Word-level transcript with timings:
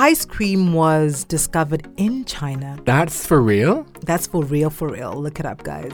Ice 0.00 0.24
cream 0.24 0.74
was 0.74 1.24
discovered 1.24 1.88
in 1.96 2.24
China. 2.24 2.78
That's 2.84 3.26
for 3.26 3.42
real? 3.42 3.84
That's 4.02 4.28
for 4.28 4.44
real, 4.44 4.70
for 4.70 4.88
real. 4.88 5.12
Look 5.12 5.40
it 5.40 5.44
up, 5.44 5.64
guys. 5.64 5.92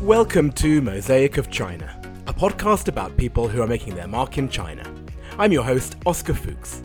Welcome 0.00 0.50
to 0.52 0.80
Mosaic 0.80 1.36
of 1.36 1.50
China, 1.50 2.00
a 2.26 2.32
podcast 2.32 2.88
about 2.88 3.14
people 3.18 3.48
who 3.48 3.60
are 3.60 3.66
making 3.66 3.96
their 3.96 4.08
mark 4.08 4.38
in 4.38 4.48
China. 4.48 4.90
I'm 5.38 5.52
your 5.52 5.62
host, 5.62 5.96
Oscar 6.06 6.32
Fuchs. 6.32 6.82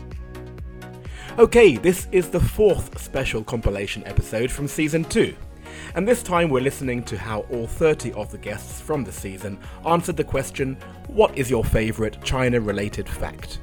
Okay, 1.38 1.78
this 1.78 2.08
is 2.12 2.28
the 2.28 2.40
fourth 2.40 3.00
special 3.00 3.42
compilation 3.42 4.06
episode 4.06 4.50
from 4.50 4.68
season 4.68 5.04
2. 5.04 5.34
And 5.94 6.06
this 6.06 6.22
time 6.22 6.50
we're 6.50 6.60
listening 6.60 7.04
to 7.04 7.16
how 7.16 7.46
all 7.50 7.66
30 7.66 8.12
of 8.12 8.30
the 8.30 8.36
guests 8.36 8.82
from 8.82 9.02
the 9.02 9.12
season 9.12 9.58
answered 9.86 10.18
the 10.18 10.24
question 10.24 10.76
What 11.06 11.38
is 11.38 11.48
your 11.48 11.64
favourite 11.64 12.22
China 12.22 12.60
related 12.60 13.08
fact? 13.08 13.60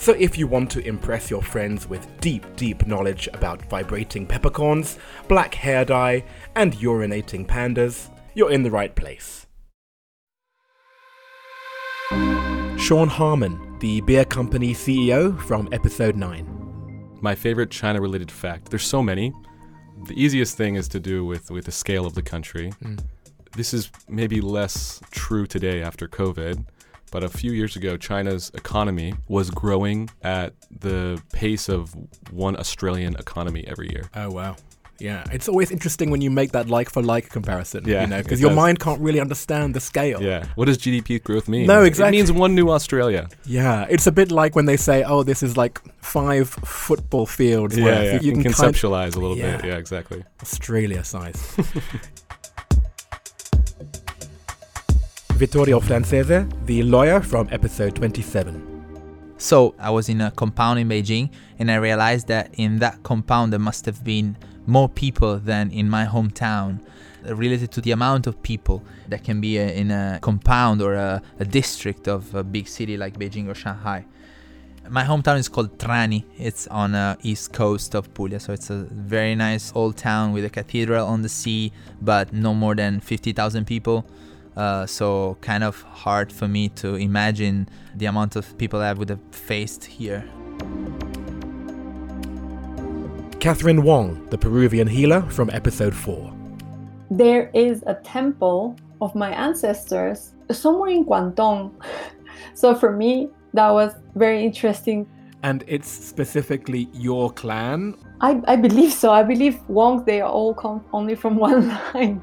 So 0.00 0.12
if 0.12 0.38
you 0.38 0.46
want 0.46 0.70
to 0.70 0.80
impress 0.88 1.30
your 1.30 1.42
friends 1.42 1.86
with 1.86 2.08
deep, 2.22 2.46
deep 2.56 2.86
knowledge 2.86 3.28
about 3.34 3.60
vibrating 3.66 4.26
peppercorns, 4.26 4.98
black 5.28 5.54
hair 5.54 5.84
dye, 5.84 6.24
and 6.56 6.72
urinating 6.72 7.46
pandas, 7.46 8.08
you're 8.32 8.50
in 8.50 8.62
the 8.62 8.70
right 8.70 8.96
place. 8.96 9.46
Sean 12.78 13.08
Harmon, 13.08 13.76
the 13.80 14.00
beer 14.00 14.24
company 14.24 14.72
CEO 14.72 15.38
from 15.42 15.68
episode 15.70 16.16
9. 16.16 17.18
My 17.20 17.34
favorite 17.34 17.70
China 17.70 18.00
related 18.00 18.30
fact. 18.30 18.70
There's 18.70 18.86
so 18.86 19.02
many. 19.02 19.34
The 20.06 20.14
easiest 20.14 20.56
thing 20.56 20.76
is 20.76 20.88
to 20.88 20.98
do 20.98 21.26
with, 21.26 21.50
with 21.50 21.66
the 21.66 21.72
scale 21.72 22.06
of 22.06 22.14
the 22.14 22.22
country. 22.22 22.72
Mm. 22.82 23.04
This 23.54 23.74
is 23.74 23.90
maybe 24.08 24.40
less 24.40 25.02
true 25.10 25.46
today 25.46 25.82
after 25.82 26.08
COVID, 26.08 26.64
but 27.10 27.24
a 27.24 27.28
few 27.28 27.52
years 27.52 27.76
ago, 27.76 27.96
China's 27.96 28.50
economy 28.54 29.14
was 29.28 29.50
growing 29.50 30.10
at 30.22 30.54
the 30.70 31.20
pace 31.32 31.68
of 31.68 31.94
one 32.30 32.56
Australian 32.56 33.16
economy 33.16 33.64
every 33.66 33.88
year. 33.90 34.10
Oh, 34.14 34.30
wow. 34.30 34.56
Yeah, 35.00 35.24
it's 35.32 35.48
always 35.48 35.70
interesting 35.70 36.10
when 36.10 36.20
you 36.20 36.30
make 36.30 36.52
that 36.52 36.68
like 36.68 36.90
for 36.90 37.02
like 37.02 37.30
comparison. 37.30 37.84
Yeah, 37.86 38.02
you 38.02 38.06
know, 38.06 38.22
because 38.22 38.38
your 38.38 38.50
does. 38.50 38.56
mind 38.56 38.80
can't 38.80 39.00
really 39.00 39.18
understand 39.18 39.72
the 39.74 39.80
scale. 39.80 40.20
Yeah. 40.22 40.44
What 40.56 40.66
does 40.66 40.76
GDP 40.76 41.22
growth 41.22 41.48
mean? 41.48 41.66
No, 41.66 41.82
exactly. 41.84 42.18
It 42.18 42.20
means 42.20 42.32
one 42.32 42.54
new 42.54 42.68
Australia. 42.68 43.30
Yeah, 43.46 43.86
it's 43.88 44.06
a 44.06 44.12
bit 44.12 44.30
like 44.30 44.54
when 44.54 44.66
they 44.66 44.76
say, 44.76 45.02
"Oh, 45.02 45.22
this 45.22 45.42
is 45.42 45.56
like 45.56 45.80
five 46.02 46.50
football 46.50 47.24
fields." 47.24 47.78
Yeah, 47.78 47.84
worth." 47.84 48.04
yeah. 48.04 48.20
You, 48.20 48.32
can 48.32 48.42
can 48.42 48.52
kind 48.52 48.74
conceptualize 48.74 49.16
a 49.16 49.20
little 49.20 49.38
Yeah. 49.38 49.56
bit. 49.56 49.64
Yeah, 49.68 49.76
exactly. 49.78 50.22
Australia 50.42 51.02
size. 51.02 51.56
Vittorio 55.40 55.80
Francese, 55.80 56.46
the 56.66 56.82
lawyer 56.82 57.22
from 57.22 57.48
episode 57.50 57.96
27. 57.96 59.32
So 59.38 59.74
I 59.78 59.88
was 59.88 60.10
in 60.10 60.20
a 60.20 60.30
compound 60.30 60.80
in 60.80 60.86
Beijing 60.86 61.30
and 61.58 61.70
I 61.70 61.76
realized 61.76 62.28
that 62.28 62.50
in 62.58 62.78
that 62.80 63.02
compound 63.04 63.50
there 63.50 63.58
must 63.58 63.86
have 63.86 64.04
been 64.04 64.36
more 64.66 64.86
people 64.86 65.38
than 65.38 65.70
in 65.70 65.88
my 65.88 66.04
hometown 66.04 66.84
uh, 67.26 67.34
related 67.34 67.72
to 67.72 67.80
the 67.80 67.92
amount 67.92 68.26
of 68.26 68.42
people 68.42 68.84
that 69.08 69.24
can 69.24 69.40
be 69.40 69.58
uh, 69.58 69.62
in 69.62 69.90
a 69.90 70.18
compound 70.20 70.82
or 70.82 70.92
a, 70.92 71.22
a 71.38 71.46
district 71.46 72.06
of 72.06 72.34
a 72.34 72.44
big 72.44 72.68
city 72.68 72.98
like 72.98 73.18
Beijing 73.18 73.48
or 73.48 73.54
Shanghai. 73.54 74.04
My 74.90 75.04
hometown 75.04 75.38
is 75.38 75.48
called 75.48 75.78
Trani. 75.78 76.24
It's 76.36 76.66
on 76.66 76.92
the 76.92 77.16
east 77.22 77.54
coast 77.54 77.94
of 77.94 78.12
Puglia, 78.12 78.40
so 78.40 78.52
it's 78.52 78.68
a 78.68 78.86
very 78.90 79.34
nice 79.34 79.72
old 79.74 79.96
town 79.96 80.34
with 80.34 80.44
a 80.44 80.50
cathedral 80.50 81.06
on 81.06 81.22
the 81.22 81.30
sea, 81.30 81.72
but 82.02 82.30
no 82.30 82.52
more 82.52 82.74
than 82.74 83.00
50,000 83.00 83.66
people. 83.66 84.04
Uh, 84.56 84.84
so 84.86 85.36
kind 85.40 85.64
of 85.64 85.80
hard 85.82 86.32
for 86.32 86.48
me 86.48 86.68
to 86.70 86.96
imagine 86.96 87.68
the 87.94 88.06
amount 88.06 88.36
of 88.36 88.56
people 88.58 88.80
I 88.80 88.92
would 88.92 89.08
have 89.08 89.20
faced 89.30 89.84
here. 89.84 90.24
Catherine 93.40 93.82
Wong, 93.82 94.26
the 94.30 94.36
Peruvian 94.36 94.86
healer 94.86 95.22
from 95.30 95.48
episode 95.50 95.94
4. 95.94 96.32
there 97.10 97.50
is 97.54 97.82
a 97.86 97.94
temple 98.04 98.76
of 99.00 99.14
my 99.14 99.30
ancestors 99.32 100.34
somewhere 100.50 100.90
in 100.90 101.04
Guangdong. 101.04 101.72
So 102.54 102.74
for 102.74 102.92
me, 102.92 103.28
that 103.54 103.70
was 103.70 103.94
very 104.14 104.44
interesting. 104.44 105.06
And 105.42 105.64
it's 105.66 105.88
specifically 105.88 106.88
your 106.92 107.30
clan. 107.30 107.94
I, 108.20 108.40
I 108.46 108.56
believe 108.56 108.92
so. 108.92 109.10
I 109.12 109.22
believe 109.22 109.58
Wongs, 109.68 110.04
they 110.04 110.20
all 110.20 110.52
come 110.54 110.84
only 110.92 111.14
from 111.14 111.36
one 111.48 111.68
line. 111.68 112.20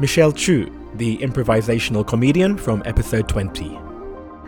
Michelle 0.00 0.32
Chu, 0.32 0.70
the 0.94 1.18
improvisational 1.18 2.06
comedian 2.06 2.56
from 2.56 2.82
episode 2.84 3.28
20. 3.28 3.78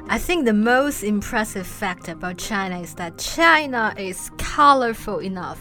I 0.09 0.19
think 0.19 0.45
the 0.45 0.53
most 0.53 1.03
impressive 1.03 1.67
fact 1.67 2.09
about 2.09 2.39
China 2.39 2.81
is 2.81 2.95
that 2.95 3.19
China 3.19 3.95
is 3.97 4.31
colorful 4.39 5.19
enough 5.21 5.61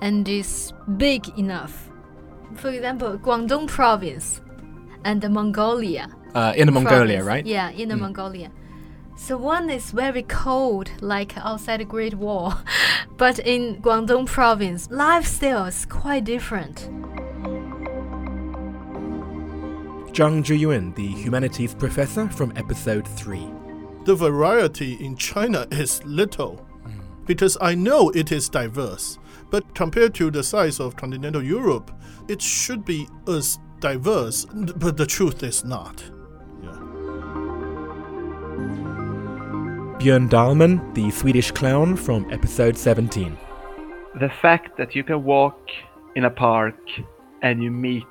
and 0.00 0.28
is 0.28 0.72
big 0.96 1.28
enough. 1.38 1.90
For 2.56 2.68
example, 2.70 3.18
Guangdong 3.18 3.68
province 3.68 4.40
and 5.04 5.20
the 5.20 5.28
Mongolia. 5.28 6.08
Uh, 6.34 6.52
in 6.56 6.72
Mongolia, 6.72 7.18
province. 7.18 7.24
right? 7.26 7.46
Yeah, 7.46 7.70
in 7.70 7.88
the 7.88 7.94
Mm. 7.96 8.00
Mongolia. 8.00 8.50
So 9.16 9.36
one 9.36 9.70
is 9.70 9.90
very 9.92 10.22
cold, 10.22 10.90
like 11.00 11.36
outside 11.36 11.80
the 11.80 11.84
Great 11.84 12.14
Wall, 12.14 12.54
but 13.16 13.38
in 13.40 13.80
Guangdong 13.82 14.26
province, 14.26 14.88
lifestyle 14.90 15.66
is 15.66 15.86
quite 15.86 16.24
different. 16.24 16.88
Zhang 20.12 20.42
Zhiyuan, 20.44 20.94
the 20.94 21.06
humanities 21.06 21.74
professor 21.74 22.28
from 22.28 22.52
episode 22.56 23.08
3. 23.08 23.48
the 24.04 24.14
variety 24.14 24.94
in 25.04 25.16
China 25.16 25.66
is 25.70 26.04
little 26.04 26.66
because 27.24 27.56
I 27.60 27.74
know 27.74 28.10
it 28.10 28.32
is 28.32 28.48
diverse. 28.48 29.18
But 29.50 29.74
compared 29.74 30.14
to 30.14 30.30
the 30.30 30.42
size 30.42 30.80
of 30.80 30.96
continental 30.96 31.42
Europe, 31.42 31.90
it 32.28 32.42
should 32.42 32.84
be 32.84 33.06
as 33.28 33.58
diverse, 33.80 34.44
but 34.76 34.96
the 34.96 35.06
truth 35.06 35.42
is 35.42 35.64
not. 35.64 36.02
Björn 40.00 40.28
Dahlman, 40.28 40.94
the 40.94 41.10
Swedish 41.10 41.52
clown 41.52 41.96
from 41.96 42.30
episode 42.30 42.76
17. 42.76 43.38
the 44.20 44.28
fact 44.42 44.76
that 44.76 44.94
you 44.94 45.02
can 45.02 45.24
walk 45.24 45.58
in 46.16 46.24
a 46.26 46.30
park 46.30 46.76
and 47.42 47.62
you 47.62 47.70
meet 47.70 48.04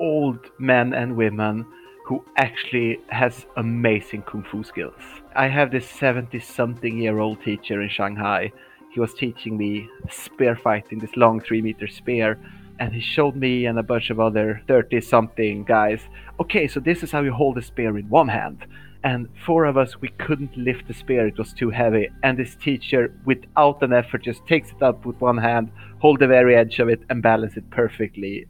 old 0.00 0.38
men 0.58 0.92
and 0.92 1.16
women 1.16 1.66
who 2.04 2.24
actually 2.36 2.98
has 3.08 3.46
amazing 3.56 4.22
kung 4.22 4.42
fu 4.42 4.62
skills. 4.64 5.02
I 5.36 5.48
have 5.48 5.70
this 5.70 5.86
70 5.88 6.38
something 6.40 6.98
year 6.98 7.18
old 7.18 7.42
teacher 7.42 7.82
in 7.82 7.90
Shanghai. 7.90 8.50
He 8.90 9.00
was 9.00 9.12
teaching 9.12 9.58
me 9.58 9.88
spear 10.10 10.56
fighting, 10.56 10.98
this 10.98 11.16
long 11.16 11.40
3 11.40 11.60
meter 11.60 11.86
spear, 11.86 12.38
and 12.78 12.94
he 12.94 13.00
showed 13.00 13.36
me 13.36 13.66
and 13.66 13.78
a 13.78 13.82
bunch 13.82 14.10
of 14.10 14.20
other 14.20 14.62
30 14.68 15.00
something 15.00 15.64
guys, 15.64 16.00
okay, 16.40 16.66
so 16.68 16.80
this 16.80 17.02
is 17.02 17.10
how 17.10 17.20
you 17.20 17.32
hold 17.32 17.58
a 17.58 17.62
spear 17.62 17.98
in 17.98 18.08
one 18.08 18.28
hand. 18.28 18.66
And 19.04 19.28
four 19.46 19.64
of 19.64 19.76
us, 19.76 20.00
we 20.00 20.08
couldn't 20.08 20.56
lift 20.56 20.88
the 20.88 20.94
spear, 20.94 21.26
it 21.26 21.38
was 21.38 21.52
too 21.52 21.70
heavy. 21.70 22.08
And 22.22 22.38
this 22.38 22.56
teacher, 22.56 23.14
without 23.24 23.82
an 23.82 23.92
effort, 23.92 24.22
just 24.22 24.46
takes 24.46 24.70
it 24.70 24.82
up 24.82 25.06
with 25.06 25.20
one 25.20 25.38
hand, 25.38 25.70
hold 26.00 26.20
the 26.20 26.26
very 26.26 26.56
edge 26.56 26.78
of 26.78 26.88
it, 26.88 27.02
and 27.08 27.22
balance 27.22 27.56
it 27.56 27.70
perfectly. 27.70 28.46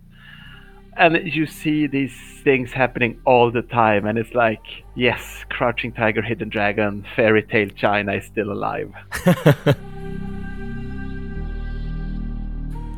And 0.98 1.32
you 1.32 1.46
see 1.46 1.86
these 1.86 2.12
things 2.42 2.72
happening 2.72 3.20
all 3.24 3.52
the 3.52 3.62
time, 3.62 4.04
and 4.04 4.18
it's 4.18 4.34
like, 4.34 4.60
yes, 4.96 5.44
Crouching 5.48 5.92
Tiger, 5.92 6.22
Hidden 6.22 6.48
Dragon, 6.48 7.06
Fairy 7.14 7.44
Tale 7.44 7.68
China 7.70 8.14
is 8.14 8.24
still 8.24 8.50
alive. 8.50 8.92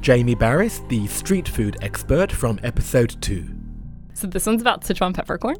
Jamie 0.00 0.34
Barris, 0.34 0.80
the 0.88 1.06
street 1.08 1.46
food 1.46 1.76
expert 1.82 2.32
from 2.32 2.58
episode 2.62 3.20
2. 3.20 3.59
So 4.20 4.26
this 4.26 4.44
one's 4.44 4.60
about 4.60 4.82
Sichuan 4.82 5.14
peppercorn. 5.14 5.56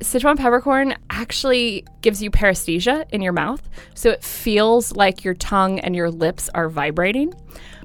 Sichuan 0.00 0.38
peppercorn 0.38 0.94
actually 1.10 1.84
gives 2.00 2.22
you 2.22 2.30
paresthesia 2.30 3.04
in 3.10 3.20
your 3.20 3.34
mouth, 3.34 3.68
so 3.94 4.08
it 4.08 4.24
feels 4.24 4.92
like 4.92 5.24
your 5.24 5.34
tongue 5.34 5.78
and 5.80 5.94
your 5.94 6.10
lips 6.10 6.48
are 6.54 6.70
vibrating, 6.70 7.34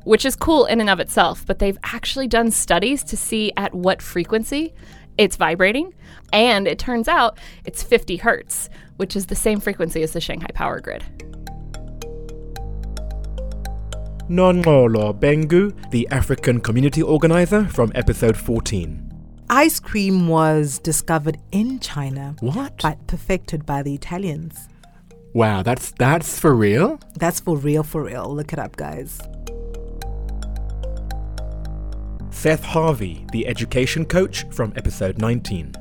which 0.06 0.26
is 0.26 0.38
cool 0.38 0.66
in 0.66 0.80
and 0.80 0.90
of 0.90 1.02
itself, 1.02 1.46
but 1.46 1.60
they've 1.60 1.78
actually 1.84 2.26
done 2.26 2.52
studies 2.52 3.04
to 3.04 3.18
see 3.18 3.52
at 3.58 3.76
what 3.76 4.02
frequency 4.02 4.74
it's 5.18 5.36
vibrating, 5.36 5.94
and 6.32 6.70
it 6.70 6.80
turns 6.80 7.10
out 7.10 7.38
it's 7.66 7.84
50 7.84 8.16
hertz, 8.16 8.70
which 8.96 9.14
is 9.14 9.26
the 9.26 9.36
same 9.36 9.60
frequency 9.60 10.04
as 10.04 10.14
the 10.14 10.22
Shanghai 10.22 10.52
power 10.54 10.80
grid. 10.80 11.04
Nonolo 14.30 15.14
Bengu, 15.20 15.74
the 15.92 16.08
African 16.12 16.62
community 16.62 17.02
organizer 17.02 17.66
from 17.66 17.92
episode 17.94 18.38
14. 18.38 19.07
Ice 19.50 19.80
cream 19.80 20.28
was 20.28 20.80
discovered 20.80 21.38
in 21.52 21.80
China, 21.80 22.36
What? 22.42 22.78
but 22.82 23.06
perfected 23.08 23.66
by 23.66 23.82
the 23.82 23.94
Italians. 23.94 24.68
Wow, 25.34 25.62
that's 25.64 25.92
that's 25.92 26.38
for 26.40 26.54
real? 26.56 27.00
That's 27.18 27.40
for 27.40 27.56
real, 27.56 27.84
for 27.84 28.04
real. 28.04 28.34
Look 28.34 28.52
it 28.54 28.60
up, 28.60 28.76
guys. 28.76 29.22
Seth 32.30 32.64
Harvey, 32.64 33.26
the 33.32 33.48
education 33.48 34.06
coach 34.06 34.46
from 34.52 34.74
episode 34.76 35.18
19. 35.18 35.74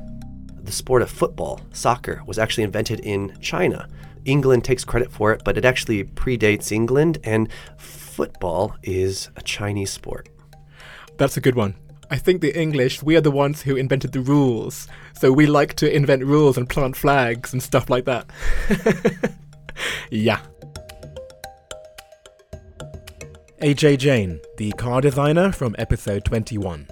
the 0.63 0.71
sport 0.73 1.01
of 1.01 1.09
football, 1.09 1.61
soccer, 1.71 2.21
was 2.27 2.37
actually 2.37 2.65
invented 2.65 2.99
in 2.99 3.33
China. 3.39 3.87
England 4.25 4.65
takes 4.65 4.83
credit 4.83 5.09
for 5.09 5.31
it, 5.31 5.41
but 5.45 5.57
it 5.57 5.63
actually 5.63 6.03
predates 6.03 6.73
England, 6.73 7.19
and 7.23 7.47
football 7.77 8.75
is 8.83 9.29
a 9.37 9.41
Chinese 9.43 9.91
sport. 9.91 10.27
That's 11.17 11.37
a 11.37 11.41
good 11.41 11.55
one. 11.55 11.75
I 12.09 12.17
think 12.17 12.41
the 12.41 12.57
English, 12.57 13.03
we 13.03 13.17
are 13.17 13.21
the 13.21 13.31
ones 13.31 13.61
who 13.61 13.75
invented 13.75 14.13
the 14.13 14.21
rules. 14.21 14.87
So 15.19 15.31
we 15.31 15.45
like 15.45 15.73
to 15.75 15.93
invent 15.93 16.23
rules 16.23 16.57
and 16.57 16.69
plant 16.69 16.95
flags 16.95 17.51
and 17.51 17.61
stuff 17.61 17.89
like 17.89 18.05
that. 18.05 18.25
yeah. 20.09 20.39
AJ 23.61 23.97
Jane, 23.97 24.39
the 24.57 24.71
car 24.73 25.01
designer 25.01 25.51
from 25.51 25.75
episode 25.77 26.23
21. 26.23 26.87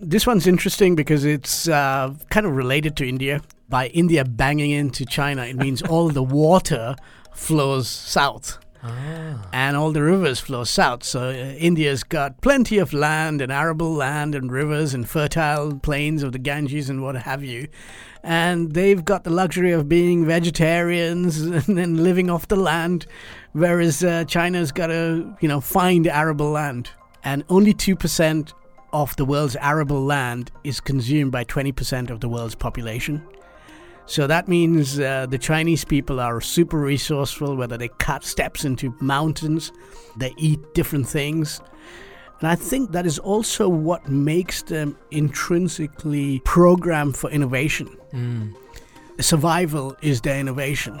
This 0.00 0.26
one's 0.26 0.46
interesting 0.46 0.96
because 0.96 1.24
it's 1.24 1.68
uh, 1.68 2.12
kind 2.28 2.44
of 2.44 2.54
related 2.54 2.96
to 2.96 3.08
India. 3.08 3.40
By 3.68 3.86
India 3.88 4.24
banging 4.24 4.72
into 4.72 5.06
China, 5.06 5.44
it 5.44 5.56
means 5.56 5.80
all 5.80 6.10
the 6.10 6.22
water 6.22 6.94
flows 7.32 7.88
south. 7.88 8.58
And 9.52 9.76
all 9.76 9.92
the 9.92 10.02
rivers 10.02 10.40
flow 10.40 10.64
south. 10.64 11.04
So 11.04 11.28
uh, 11.28 11.32
India's 11.32 12.02
got 12.02 12.40
plenty 12.40 12.78
of 12.78 12.92
land 12.92 13.40
and 13.40 13.52
arable 13.52 13.92
land 13.92 14.34
and 14.34 14.50
rivers 14.50 14.92
and 14.92 15.08
fertile 15.08 15.78
plains 15.78 16.22
of 16.22 16.32
the 16.32 16.38
Ganges 16.38 16.90
and 16.90 17.02
what 17.02 17.14
have 17.14 17.44
you. 17.44 17.68
And 18.24 18.72
they've 18.72 19.04
got 19.04 19.24
the 19.24 19.30
luxury 19.30 19.72
of 19.72 19.88
being 19.88 20.26
vegetarians 20.26 21.40
and 21.68 22.02
living 22.02 22.28
off 22.28 22.48
the 22.48 22.56
land, 22.56 23.06
whereas 23.52 24.02
uh, 24.02 24.24
China's 24.24 24.72
got 24.72 24.88
to, 24.88 25.36
you 25.40 25.48
know, 25.48 25.60
find 25.60 26.06
arable 26.06 26.50
land. 26.50 26.90
And 27.24 27.44
only 27.48 27.74
2% 27.74 28.52
of 28.92 29.14
the 29.16 29.24
world's 29.24 29.56
arable 29.56 30.02
land 30.02 30.50
is 30.64 30.80
consumed 30.80 31.32
by 31.32 31.44
20% 31.44 32.10
of 32.10 32.20
the 32.20 32.28
world's 32.28 32.54
population. 32.54 33.26
So 34.06 34.26
that 34.26 34.48
means 34.48 34.98
uh, 34.98 35.26
the 35.26 35.38
Chinese 35.38 35.84
people 35.84 36.20
are 36.20 36.40
super 36.40 36.78
resourceful, 36.78 37.56
whether 37.56 37.76
they 37.78 37.88
cut 37.98 38.24
steps 38.24 38.64
into 38.64 38.94
mountains, 39.00 39.72
they 40.16 40.34
eat 40.36 40.58
different 40.74 41.08
things. 41.08 41.60
And 42.40 42.48
I 42.48 42.56
think 42.56 42.90
that 42.92 43.06
is 43.06 43.18
also 43.20 43.68
what 43.68 44.08
makes 44.08 44.62
them 44.62 44.98
intrinsically 45.12 46.40
programmed 46.44 47.16
for 47.16 47.30
innovation. 47.30 47.96
Survival 49.20 49.96
is 50.02 50.20
their 50.20 50.40
innovation. 50.40 51.00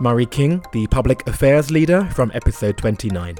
Murray 0.00 0.26
King, 0.26 0.62
the 0.72 0.86
public 0.88 1.26
affairs 1.26 1.70
leader 1.70 2.04
from 2.14 2.30
episode 2.34 2.76
29. 2.76 3.36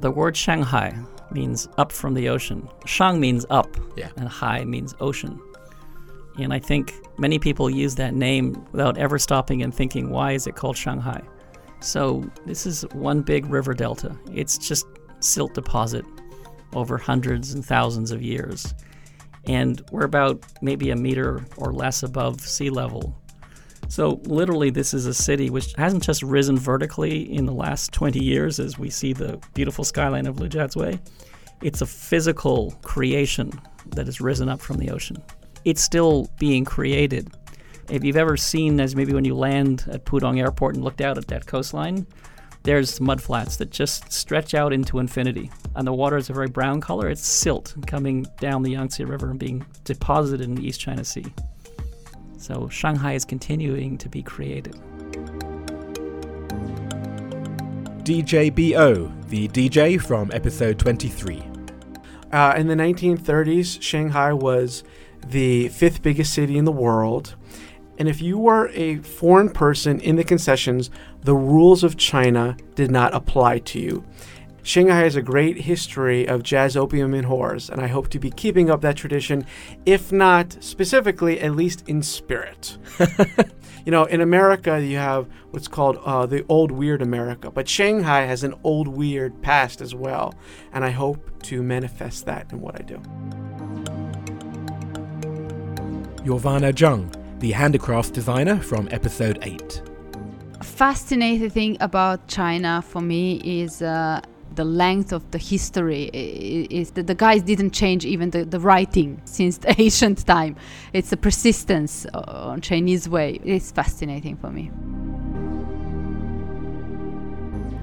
The 0.00 0.10
word 0.10 0.36
Shanghai 0.36 0.96
means 1.30 1.68
up 1.78 1.92
from 1.92 2.14
the 2.14 2.28
ocean. 2.28 2.68
Shang 2.86 3.20
means 3.20 3.46
up, 3.50 3.76
Yeah. 3.96 4.08
and 4.16 4.28
Hai 4.28 4.64
means 4.64 4.94
ocean. 5.00 5.40
And 6.38 6.52
I 6.52 6.58
think 6.58 6.94
many 7.18 7.38
people 7.38 7.68
use 7.68 7.94
that 7.96 8.14
name 8.14 8.64
without 8.72 8.96
ever 8.96 9.18
stopping 9.18 9.62
and 9.62 9.74
thinking, 9.74 10.10
why 10.10 10.32
is 10.32 10.46
it 10.46 10.56
called 10.56 10.76
Shanghai? 10.76 11.22
So 11.80 12.24
this 12.46 12.64
is 12.64 12.82
one 12.92 13.22
big 13.22 13.46
river 13.46 13.74
delta. 13.74 14.16
It's 14.32 14.56
just 14.56 14.86
silt 15.20 15.54
deposit 15.54 16.04
over 16.74 16.96
hundreds 16.96 17.52
and 17.52 17.64
thousands 17.64 18.12
of 18.12 18.22
years. 18.22 18.74
And 19.44 19.82
we're 19.90 20.04
about 20.04 20.44
maybe 20.62 20.90
a 20.90 20.96
meter 20.96 21.44
or 21.56 21.72
less 21.72 22.02
above 22.02 22.40
sea 22.40 22.70
level. 22.70 23.18
So, 23.88 24.20
literally, 24.24 24.70
this 24.70 24.94
is 24.94 25.04
a 25.04 25.12
city 25.12 25.50
which 25.50 25.74
hasn't 25.74 26.02
just 26.02 26.22
risen 26.22 26.56
vertically 26.56 27.30
in 27.30 27.44
the 27.44 27.52
last 27.52 27.92
20 27.92 28.22
years 28.22 28.58
as 28.58 28.78
we 28.78 28.88
see 28.88 29.12
the 29.12 29.38
beautiful 29.52 29.84
skyline 29.84 30.26
of 30.26 30.36
Lujiazui. 30.36 30.98
It's 31.62 31.82
a 31.82 31.86
physical 31.86 32.70
creation 32.82 33.52
that 33.88 34.06
has 34.06 34.20
risen 34.20 34.48
up 34.48 34.60
from 34.60 34.78
the 34.78 34.90
ocean. 34.90 35.22
It's 35.64 35.82
still 35.82 36.28
being 36.38 36.64
created. 36.64 37.30
If 37.88 38.04
you've 38.04 38.16
ever 38.16 38.36
seen, 38.36 38.80
as 38.80 38.96
maybe 38.96 39.12
when 39.12 39.24
you 39.24 39.34
land 39.34 39.84
at 39.90 40.04
Pudong 40.04 40.38
Airport 40.38 40.74
and 40.74 40.84
looked 40.84 41.00
out 41.00 41.18
at 41.18 41.28
that 41.28 41.46
coastline, 41.46 42.06
there's 42.64 43.00
mudflats 43.00 43.58
that 43.58 43.70
just 43.70 44.12
stretch 44.12 44.54
out 44.54 44.72
into 44.72 44.98
infinity. 44.98 45.50
And 45.74 45.86
the 45.86 45.92
water 45.92 46.16
is 46.16 46.30
a 46.30 46.32
very 46.32 46.48
brown 46.48 46.80
color. 46.80 47.08
It's 47.08 47.26
silt 47.26 47.74
coming 47.86 48.26
down 48.40 48.62
the 48.62 48.72
Yangtze 48.72 49.04
River 49.04 49.30
and 49.30 49.38
being 49.38 49.66
deposited 49.84 50.48
in 50.48 50.54
the 50.54 50.66
East 50.66 50.80
China 50.80 51.04
Sea. 51.04 51.26
So 52.38 52.68
Shanghai 52.68 53.14
is 53.14 53.24
continuing 53.24 53.98
to 53.98 54.08
be 54.08 54.22
created. 54.22 54.74
DJ 58.04 58.50
BO, 58.50 59.12
the 59.28 59.48
DJ 59.48 60.00
from 60.00 60.30
episode 60.32 60.78
23. 60.78 61.42
Uh, 62.32 62.54
in 62.56 62.66
the 62.66 62.74
1930s, 62.74 63.80
Shanghai 63.80 64.32
was 64.32 64.82
the 65.26 65.68
fifth 65.68 66.02
biggest 66.02 66.32
city 66.32 66.58
in 66.58 66.64
the 66.64 66.72
world. 66.72 67.34
And 67.98 68.08
if 68.08 68.20
you 68.20 68.38
were 68.38 68.68
a 68.70 68.96
foreign 68.98 69.50
person 69.50 70.00
in 70.00 70.16
the 70.16 70.24
concessions, 70.24 70.90
the 71.20 71.34
rules 71.34 71.84
of 71.84 71.96
China 71.96 72.56
did 72.74 72.90
not 72.90 73.14
apply 73.14 73.58
to 73.60 73.78
you. 73.78 74.04
Shanghai 74.64 75.00
has 75.00 75.16
a 75.16 75.22
great 75.22 75.56
history 75.62 76.26
of 76.26 76.44
jazz, 76.44 76.76
opium, 76.76 77.14
and 77.14 77.26
whores, 77.26 77.68
and 77.68 77.80
I 77.80 77.88
hope 77.88 78.08
to 78.10 78.20
be 78.20 78.30
keeping 78.30 78.70
up 78.70 78.80
that 78.82 78.96
tradition, 78.96 79.44
if 79.86 80.12
not 80.12 80.56
specifically, 80.60 81.40
at 81.40 81.56
least 81.56 81.88
in 81.88 82.00
spirit. 82.00 82.78
you 83.84 83.90
know, 83.90 84.04
in 84.04 84.20
America, 84.20 84.80
you 84.80 84.98
have 84.98 85.28
what's 85.50 85.66
called 85.66 85.98
uh, 86.04 86.26
the 86.26 86.44
old 86.48 86.70
weird 86.70 87.02
America, 87.02 87.50
but 87.50 87.68
Shanghai 87.68 88.20
has 88.20 88.44
an 88.44 88.54
old 88.62 88.86
weird 88.86 89.42
past 89.42 89.80
as 89.80 89.96
well, 89.96 90.32
and 90.72 90.84
I 90.84 90.90
hope 90.90 91.42
to 91.42 91.60
manifest 91.60 92.26
that 92.26 92.52
in 92.52 92.60
what 92.60 92.80
I 92.80 92.84
do. 92.84 93.02
Yorvana 96.24 96.78
Jung, 96.78 97.10
the 97.40 97.50
handicraft 97.50 98.14
designer 98.14 98.60
from 98.60 98.86
episode 98.92 99.40
8. 99.42 99.82
fascinating 100.62 101.50
thing 101.50 101.76
about 101.80 102.28
China 102.28 102.80
for 102.80 103.00
me 103.00 103.40
is 103.44 103.82
uh, 103.82 104.20
the 104.54 104.64
length 104.64 105.12
of 105.12 105.28
the 105.32 105.38
history. 105.38 106.04
Is 106.70 106.92
that 106.92 107.08
the 107.08 107.16
guys 107.16 107.42
didn't 107.42 107.72
change 107.72 108.04
even 108.04 108.30
the, 108.30 108.44
the 108.44 108.60
writing 108.60 109.20
since 109.24 109.58
the 109.58 109.74
ancient 109.80 110.24
time. 110.24 110.54
It's 110.92 111.12
a 111.12 111.16
persistence 111.16 112.06
uh, 112.14 112.20
on 112.50 112.60
Chinese 112.60 113.08
way. 113.08 113.40
It's 113.44 113.72
fascinating 113.72 114.36
for 114.36 114.50
me. 114.50 114.70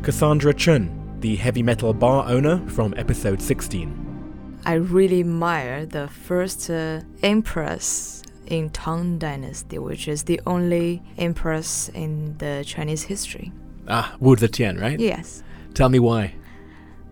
Cassandra 0.01 0.53
Chun, 0.53 1.17
the 1.19 1.35
heavy 1.35 1.61
metal 1.61 1.93
bar 1.93 2.25
owner 2.29 2.65
from 2.69 2.93
episode 2.95 3.41
16. 3.41 4.61
I 4.65 4.73
really 4.73 5.21
admire 5.21 5.85
the 5.85 6.07
first 6.07 6.69
uh, 6.69 7.01
empress 7.21 8.18
in 8.49 8.69
Tang 8.71 9.17
Dynasty, 9.17 9.77
which 9.79 10.07
is 10.07 10.23
the 10.23 10.41
only 10.45 11.01
empress 11.17 11.89
in 11.89 12.37
the 12.39 12.63
Chinese 12.65 13.03
history. 13.03 13.51
Ah, 13.87 14.15
Wu 14.19 14.35
Zetian, 14.35 14.81
right? 14.81 14.99
Yes. 14.99 15.43
Tell 15.73 15.89
me 15.89 15.99
why. 15.99 16.33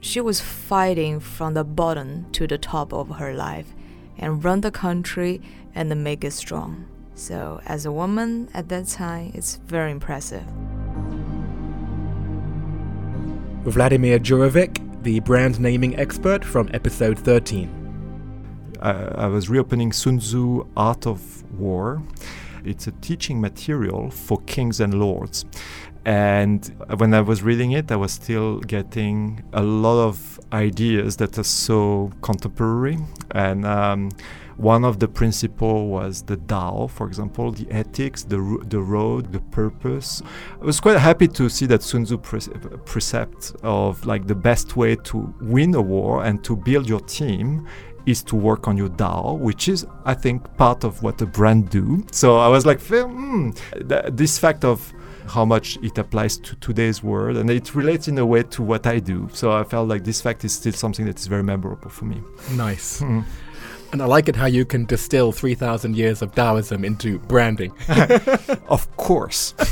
She 0.01 0.19
was 0.21 0.41
fighting 0.41 1.19
from 1.19 1.53
the 1.53 1.63
bottom 1.63 2.25
to 2.33 2.47
the 2.47 2.57
top 2.57 2.93
of 2.93 3.09
her 3.17 3.33
life 3.33 3.73
and 4.17 4.43
run 4.43 4.62
the 4.62 4.71
country 4.71 5.41
and 5.73 6.03
make 6.03 6.23
it 6.23 6.33
strong. 6.33 6.85
So, 7.15 7.62
as 7.65 7.85
a 7.85 7.91
woman 7.91 8.50
at 8.53 8.69
that 8.69 8.88
time, 8.88 9.31
it's 9.33 9.55
very 9.55 9.91
impressive. 9.91 10.43
Vladimir 13.63 14.19
Jurovic, 14.19 15.03
the 15.03 15.19
brand 15.21 15.59
naming 15.59 16.00
expert 16.00 16.45
from 16.45 16.69
episode 16.73 17.17
13. 17.19 17.76
I, 18.81 18.91
I 19.25 19.27
was 19.27 19.50
reopening 19.50 19.91
Sun 19.91 20.19
Tzu 20.19 20.67
Art 20.75 21.07
of 21.07 21.43
War. 21.60 22.01
It's 22.63 22.88
a 22.88 22.91
teaching 22.91 23.39
material 23.39 24.10
for 24.10 24.41
kings 24.41 24.79
and 24.79 24.93
lords. 25.00 25.46
And 26.05 26.65
when 26.98 27.13
I 27.13 27.22
was 27.22 27.43
reading 27.43 27.72
it, 27.72 27.91
I 27.91 27.98
was 27.98 28.13
still 28.13 28.60
getting 28.60 29.43
a 29.51 29.62
lot 29.62 30.01
of 30.07 30.39
ideas 30.53 31.17
that 31.17 31.38
are 31.38 31.43
so 31.43 32.12
contemporary. 32.22 32.98
And 33.31 33.65
um, 33.65 34.12
one 34.55 34.86
of 34.86 35.00
the 35.00 35.07
principle 35.07 35.88
was 35.88 36.24
the 36.24 36.38
Tao, 36.38 36.88
for 36.88 37.07
example, 37.07 37.51
the 37.51 37.69
ethics, 37.69 38.24
the, 38.24 38.38
the 38.67 38.79
road, 38.79 39.31
the 39.34 39.39
purpose. 39.39 40.22
I 40.62 40.65
was 40.65 40.79
quite 40.79 40.98
happy 40.98 41.27
to 41.27 41.50
see 41.50 41.65
that 41.67 41.84
Sun 41.84 42.05
Tzu 42.05 42.17
pre- 42.17 42.39
precept 42.86 43.53
of 43.62 44.05
like 44.05 44.27
the 44.27 44.36
best 44.36 44.75
way 44.75 44.96
to 44.96 45.34
win 45.41 45.75
a 45.75 45.81
war 45.81 46.24
and 46.24 46.43
to 46.46 46.55
build 46.55 46.88
your 46.88 47.01
team 47.01 47.67
is 48.07 48.23
to 48.23 48.35
work 48.35 48.67
on 48.67 48.75
your 48.77 48.89
DAO, 48.89 49.37
which 49.37 49.67
is, 49.67 49.85
I 50.05 50.13
think, 50.15 50.41
part 50.57 50.83
of 50.83 51.03
what 51.03 51.17
the 51.19 51.25
brand 51.27 51.69
do. 51.69 52.03
So 52.11 52.37
I 52.37 52.47
was 52.47 52.65
like, 52.65 52.81
hmm, 52.81 53.51
th- 53.87 54.05
this 54.09 54.39
fact 54.39 54.63
of 54.65 54.93
how 55.27 55.43
much 55.43 55.77
it 55.83 55.97
applies 55.97 56.37
to 56.37 56.55
today's 56.55 57.03
world, 57.03 57.35
and 57.37 57.49
it 57.49 57.75
relates 57.75 58.07
in 58.07 58.17
a 58.17 58.25
way 58.25 58.43
to 58.43 58.63
what 58.63 58.87
I 58.87 58.99
do. 58.99 59.27
So 59.33 59.51
I 59.51 59.63
felt 59.65 59.89
like 59.89 60.05
this 60.05 60.21
fact 60.21 60.45
is 60.45 60.53
still 60.53 60.71
something 60.71 61.05
that 61.05 61.19
is 61.19 61.27
very 61.27 61.43
memorable 61.43 61.89
for 61.89 62.05
me. 62.05 62.21
Nice. 62.55 63.01
Mhm. 63.01 63.23
And 63.93 64.01
I 64.01 64.05
like 64.05 64.27
it 64.27 64.35
how 64.35 64.47
you 64.47 64.65
can 64.65 64.83
distill 64.83 65.31
3,000 65.31 65.95
years 65.95 66.21
of 66.21 66.35
Taoism 66.35 66.83
into 66.83 67.19
branding. 67.19 67.71
of 68.67 68.85
course. 68.97 69.53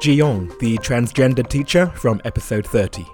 Ji-yong, 0.00 0.52
the 0.60 0.78
transgender 0.78 1.48
teacher 1.48 1.86
from 1.96 2.20
episode 2.24 2.66
30. 2.66 3.04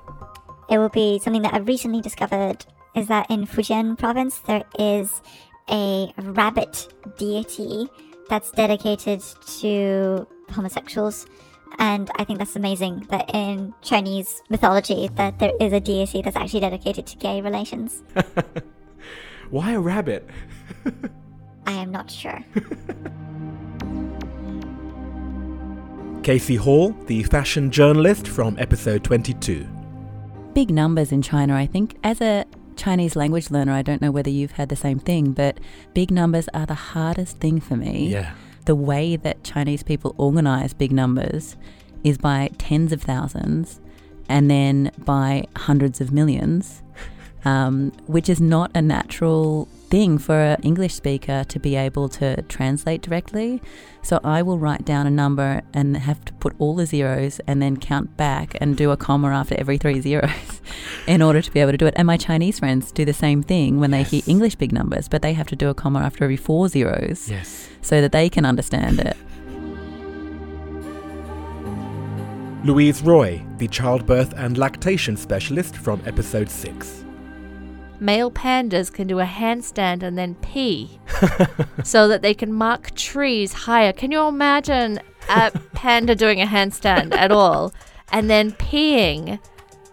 It 0.70 0.78
will 0.78 0.88
be 0.88 1.18
something 1.18 1.42
that 1.42 1.52
I've 1.52 1.66
recently 1.66 2.00
discovered 2.00 2.64
is 2.94 3.08
that 3.08 3.28
in 3.28 3.44
Fujian 3.44 3.98
province 3.98 4.38
there 4.46 4.62
is 4.78 5.20
a 5.68 6.12
rabbit 6.16 6.94
deity 7.18 7.88
that's 8.28 8.52
dedicated 8.52 9.20
to 9.60 10.26
homosexuals. 10.50 11.26
And 11.78 12.10
I 12.16 12.24
think 12.24 12.38
that's 12.38 12.56
amazing 12.56 13.06
that 13.10 13.34
in 13.34 13.74
Chinese 13.82 14.42
mythology 14.48 15.08
that 15.16 15.40
there 15.40 15.52
is 15.60 15.72
a 15.72 15.80
deity 15.80 16.22
that's 16.22 16.36
actually 16.36 16.60
dedicated 16.60 17.06
to 17.06 17.16
gay 17.16 17.40
relations. 17.40 18.02
Why 19.50 19.72
a 19.72 19.80
rabbit? 19.80 20.28
I 21.66 21.72
am 21.72 21.90
not 21.90 22.10
sure. 22.10 22.44
Casey 26.22 26.56
Hall, 26.56 26.90
the 27.06 27.22
fashion 27.24 27.70
journalist 27.70 28.28
from 28.28 28.58
episode 28.58 29.02
22. 29.02 29.79
Big 30.54 30.70
numbers 30.70 31.12
in 31.12 31.22
China, 31.22 31.54
I 31.54 31.66
think. 31.66 31.96
As 32.02 32.20
a 32.20 32.44
Chinese 32.76 33.14
language 33.14 33.50
learner, 33.50 33.72
I 33.72 33.82
don't 33.82 34.02
know 34.02 34.10
whether 34.10 34.30
you've 34.30 34.52
had 34.52 34.68
the 34.68 34.76
same 34.76 34.98
thing, 34.98 35.32
but 35.32 35.58
big 35.94 36.10
numbers 36.10 36.48
are 36.54 36.66
the 36.66 36.74
hardest 36.74 37.38
thing 37.38 37.60
for 37.60 37.76
me. 37.76 38.08
Yeah. 38.08 38.34
The 38.64 38.74
way 38.74 39.16
that 39.16 39.44
Chinese 39.44 39.82
people 39.82 40.14
organize 40.18 40.72
big 40.74 40.92
numbers 40.92 41.56
is 42.04 42.18
by 42.18 42.50
tens 42.58 42.92
of 42.92 43.02
thousands 43.02 43.80
and 44.28 44.50
then 44.50 44.90
by 44.98 45.44
hundreds 45.56 46.00
of 46.00 46.12
millions, 46.12 46.82
um, 47.44 47.92
which 48.06 48.28
is 48.28 48.40
not 48.40 48.70
a 48.74 48.82
natural 48.82 49.68
thing 49.90 50.18
for 50.18 50.34
an 50.40 50.60
English 50.62 50.94
speaker 50.94 51.44
to 51.48 51.58
be 51.58 51.74
able 51.76 52.08
to 52.08 52.40
translate 52.42 53.02
directly. 53.02 53.60
So 54.02 54.20
I 54.24 54.40
will 54.42 54.58
write 54.58 54.84
down 54.84 55.06
a 55.06 55.10
number 55.10 55.62
and 55.74 55.96
have 55.96 56.24
to 56.26 56.32
put 56.34 56.54
all 56.58 56.74
the 56.76 56.86
zeros 56.86 57.40
and 57.46 57.60
then 57.60 57.76
count 57.76 58.16
back 58.16 58.56
and 58.60 58.76
do 58.76 58.90
a 58.92 58.96
comma 58.96 59.28
after 59.28 59.54
every 59.58 59.78
three 59.78 60.00
zeros 60.00 60.60
in 61.06 61.20
order 61.20 61.42
to 61.42 61.50
be 61.50 61.60
able 61.60 61.72
to 61.72 61.78
do 61.78 61.86
it. 61.86 61.94
And 61.96 62.06
my 62.06 62.16
Chinese 62.16 62.60
friends 62.60 62.92
do 62.92 63.04
the 63.04 63.12
same 63.12 63.42
thing 63.42 63.80
when 63.80 63.90
they 63.90 64.04
hear 64.04 64.22
English 64.26 64.54
big 64.54 64.72
numbers, 64.72 65.08
but 65.08 65.22
they 65.22 65.32
have 65.34 65.48
to 65.48 65.56
do 65.56 65.68
a 65.68 65.74
comma 65.74 66.00
after 66.00 66.24
every 66.24 66.36
four 66.36 66.68
zeros 66.68 67.28
Yes. 67.28 67.68
so 67.82 68.00
that 68.00 68.12
they 68.12 68.28
can 68.30 68.44
understand 68.46 69.00
it. 69.00 69.16
Louise 72.64 73.02
Roy, 73.02 73.42
the 73.56 73.66
childbirth 73.68 74.34
and 74.36 74.56
lactation 74.58 75.16
specialist 75.16 75.74
from 75.76 76.00
episode 76.06 76.50
6. 76.50 77.04
Male 78.00 78.30
pandas 78.30 78.90
can 78.90 79.06
do 79.06 79.20
a 79.20 79.26
handstand 79.26 80.02
and 80.02 80.16
then 80.16 80.34
pee 80.36 80.98
so 81.84 82.08
that 82.08 82.22
they 82.22 82.32
can 82.32 82.50
mark 82.50 82.94
trees 82.94 83.52
higher. 83.52 83.92
Can 83.92 84.10
you 84.10 84.26
imagine 84.26 85.00
a 85.28 85.50
panda 85.74 86.14
doing 86.14 86.40
a 86.40 86.46
handstand 86.46 87.14
at 87.14 87.30
all 87.30 87.74
and 88.10 88.30
then 88.30 88.52
peeing 88.52 89.38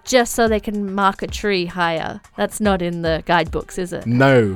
just 0.05 0.33
so 0.33 0.47
they 0.47 0.61
can 0.61 0.95
mark 0.95 1.21
a 1.21 1.27
tree 1.27 1.65
higher? 1.65 2.21
That's 2.37 2.61
not 2.61 2.81
in 2.81 3.01
the 3.01 3.23
guidebooks, 3.25 3.77
is 3.77 3.91
it? 3.91 4.07
No. 4.07 4.55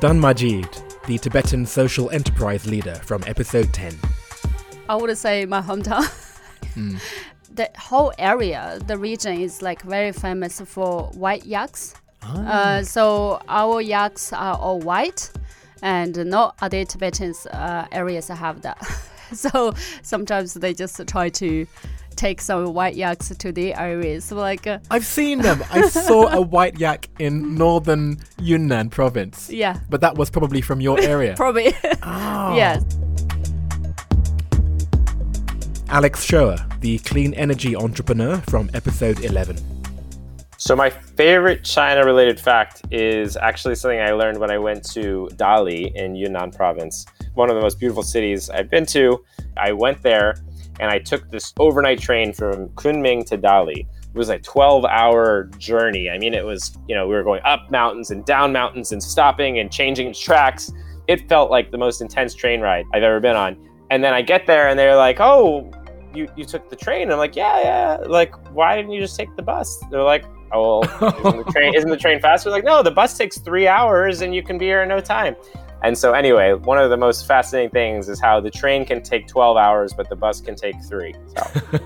Dan 0.00 0.18
Majid, 0.18 0.66
the 1.06 1.18
Tibetan 1.18 1.66
social 1.66 2.08
enterprise 2.10 2.66
leader 2.66 2.94
from 2.94 3.22
episode 3.26 3.72
10. 3.74 3.94
I 4.88 4.96
want 4.96 5.10
to 5.10 5.16
say 5.16 5.44
my 5.44 5.60
hometown. 5.60 6.06
Hmm. 6.72 6.96
the 7.54 7.70
whole 7.78 8.12
area, 8.18 8.78
the 8.86 8.96
region 8.96 9.40
is 9.40 9.62
like 9.62 9.82
very 9.82 10.12
famous 10.12 10.60
for 10.60 11.04
white 11.14 11.44
yaks. 11.44 11.94
Uh, 12.24 12.82
so 12.82 13.40
our 13.48 13.80
yaks 13.80 14.32
are 14.32 14.56
all 14.56 14.78
white, 14.78 15.30
and 15.82 16.16
no 16.26 16.52
other 16.60 16.84
Tibetans 16.84 17.46
uh, 17.46 17.86
areas 17.90 18.28
have 18.28 18.62
that. 18.62 18.78
so 19.32 19.74
sometimes 20.02 20.54
they 20.54 20.72
just 20.72 21.00
try 21.08 21.28
to 21.28 21.66
take 22.14 22.40
some 22.40 22.72
white 22.74 22.94
yaks 22.94 23.30
to 23.36 23.52
their 23.52 23.78
areas. 23.78 24.24
So 24.24 24.36
like, 24.36 24.66
uh, 24.66 24.78
I've 24.90 25.04
seen 25.04 25.40
them. 25.40 25.62
I 25.70 25.88
saw 25.88 26.28
a 26.28 26.40
white 26.54 26.78
yak 26.78 27.08
in 27.18 27.54
northern 27.56 28.18
Yunnan 28.38 28.90
province. 28.90 29.50
Yeah. 29.50 29.80
But 29.88 30.00
that 30.02 30.16
was 30.16 30.30
probably 30.30 30.60
from 30.60 30.80
your 30.80 31.00
area. 31.00 31.34
probably. 31.36 31.74
Oh. 32.02 32.54
yes. 32.56 32.84
Alex 35.92 36.24
Shoer, 36.24 36.56
the 36.80 36.98
clean 37.00 37.34
energy 37.34 37.76
entrepreneur 37.76 38.38
from 38.48 38.70
episode 38.72 39.20
11. 39.20 39.58
So 40.56 40.74
my 40.74 40.88
favorite 40.88 41.64
China-related 41.64 42.40
fact 42.40 42.80
is 42.90 43.36
actually 43.36 43.74
something 43.74 44.00
I 44.00 44.12
learned 44.12 44.38
when 44.38 44.50
I 44.50 44.56
went 44.56 44.90
to 44.92 45.28
Dali 45.34 45.94
in 45.94 46.14
Yunnan 46.14 46.52
province, 46.52 47.04
one 47.34 47.50
of 47.50 47.56
the 47.56 47.60
most 47.60 47.78
beautiful 47.78 48.02
cities 48.02 48.48
I've 48.48 48.70
been 48.70 48.86
to. 48.86 49.22
I 49.58 49.72
went 49.72 50.00
there 50.00 50.36
and 50.80 50.90
I 50.90 50.98
took 50.98 51.30
this 51.30 51.52
overnight 51.58 52.00
train 52.00 52.32
from 52.32 52.70
Kunming 52.70 53.26
to 53.26 53.36
Dali. 53.36 53.80
It 53.80 54.14
was 54.14 54.30
a 54.30 54.38
12-hour 54.38 55.50
journey. 55.58 56.08
I 56.08 56.16
mean, 56.16 56.32
it 56.32 56.46
was, 56.46 56.74
you 56.88 56.94
know, 56.94 57.06
we 57.06 57.14
were 57.14 57.22
going 57.22 57.42
up 57.44 57.70
mountains 57.70 58.10
and 58.10 58.24
down 58.24 58.50
mountains 58.50 58.92
and 58.92 59.02
stopping 59.02 59.58
and 59.58 59.70
changing 59.70 60.14
tracks. 60.14 60.72
It 61.06 61.28
felt 61.28 61.50
like 61.50 61.70
the 61.70 61.76
most 61.76 62.00
intense 62.00 62.34
train 62.34 62.62
ride 62.62 62.86
I've 62.94 63.02
ever 63.02 63.20
been 63.20 63.36
on. 63.36 63.58
And 63.90 64.02
then 64.02 64.14
I 64.14 64.22
get 64.22 64.46
there 64.46 64.68
and 64.68 64.78
they're 64.78 64.96
like, 64.96 65.20
"Oh, 65.20 65.70
you, 66.14 66.28
you 66.36 66.44
took 66.44 66.68
the 66.68 66.76
train. 66.76 67.10
I'm 67.10 67.18
like, 67.18 67.36
yeah, 67.36 67.60
yeah. 67.60 67.96
Like, 68.06 68.34
why 68.52 68.76
didn't 68.76 68.92
you 68.92 69.00
just 69.00 69.16
take 69.16 69.34
the 69.36 69.42
bus? 69.42 69.82
They're 69.90 70.02
like, 70.02 70.24
oh, 70.52 70.80
well, 71.00 71.26
isn't 71.26 71.46
the 71.46 71.52
train, 71.52 71.74
isn't 71.74 71.90
the 71.90 71.96
train 71.96 72.20
faster? 72.20 72.50
Like, 72.50 72.64
no, 72.64 72.82
the 72.82 72.90
bus 72.90 73.16
takes 73.16 73.38
three 73.38 73.66
hours 73.66 74.20
and 74.22 74.34
you 74.34 74.42
can 74.42 74.58
be 74.58 74.66
here 74.66 74.82
in 74.82 74.88
no 74.88 75.00
time. 75.00 75.36
And 75.82 75.98
so, 75.98 76.12
anyway, 76.12 76.52
one 76.52 76.78
of 76.78 76.90
the 76.90 76.96
most 76.96 77.26
fascinating 77.26 77.70
things 77.70 78.08
is 78.08 78.20
how 78.20 78.40
the 78.40 78.50
train 78.50 78.84
can 78.84 79.02
take 79.02 79.26
12 79.26 79.56
hours, 79.56 79.92
but 79.92 80.08
the 80.08 80.16
bus 80.16 80.40
can 80.40 80.54
take 80.54 80.76
three. 80.84 81.14
So, 81.36 81.42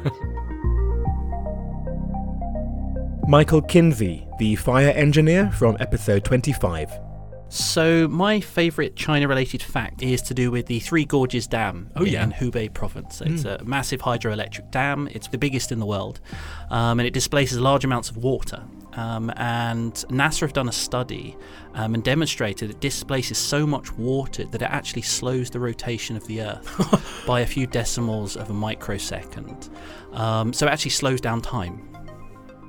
Michael 3.28 3.62
Kinsey, 3.62 4.28
the 4.38 4.54
fire 4.56 4.90
engineer 4.90 5.50
from 5.50 5.76
episode 5.80 6.24
25. 6.24 7.05
So, 7.48 8.08
my 8.08 8.40
favourite 8.40 8.96
China 8.96 9.28
related 9.28 9.62
fact 9.62 10.02
is 10.02 10.20
to 10.22 10.34
do 10.34 10.50
with 10.50 10.66
the 10.66 10.80
Three 10.80 11.04
Gorges 11.04 11.46
Dam 11.46 11.90
Oh, 11.94 12.02
in 12.04 12.12
yeah. 12.12 12.26
Hubei 12.26 12.72
province. 12.74 13.20
It's 13.20 13.44
Mm. 13.44 13.60
a 13.60 13.64
massive 13.64 14.00
hydroelectric 14.02 14.72
dam, 14.72 15.08
it's 15.12 15.28
the 15.28 15.38
biggest 15.38 15.70
in 15.70 15.78
the 15.78 15.86
world, 15.86 16.18
um, 16.70 16.98
and 16.98 17.06
it 17.06 17.12
displaces 17.14 17.58
large 17.60 17.84
amounts 17.84 18.10
of 18.10 18.16
water. 18.16 18.64
Um, 18.94 19.30
and 19.36 19.92
NASA 20.08 20.40
have 20.40 20.54
done 20.54 20.68
a 20.68 20.72
study 20.72 21.36
um, 21.74 21.94
and 21.94 22.02
demonstrated 22.02 22.70
it 22.70 22.80
displaces 22.80 23.36
so 23.38 23.66
much 23.66 23.92
water 23.92 24.44
that 24.46 24.62
it 24.62 24.70
actually 24.70 25.02
slows 25.02 25.50
the 25.50 25.60
rotation 25.60 26.16
of 26.16 26.26
the 26.26 26.40
Earth 26.42 27.24
by 27.26 27.40
a 27.40 27.46
few 27.46 27.66
decimals 27.66 28.36
of 28.36 28.50
a 28.50 28.54
microsecond. 28.54 29.68
Um, 30.12 30.52
so, 30.52 30.66
it 30.66 30.70
actually 30.70 30.92
slows 30.92 31.20
down 31.20 31.42
time. 31.42 31.95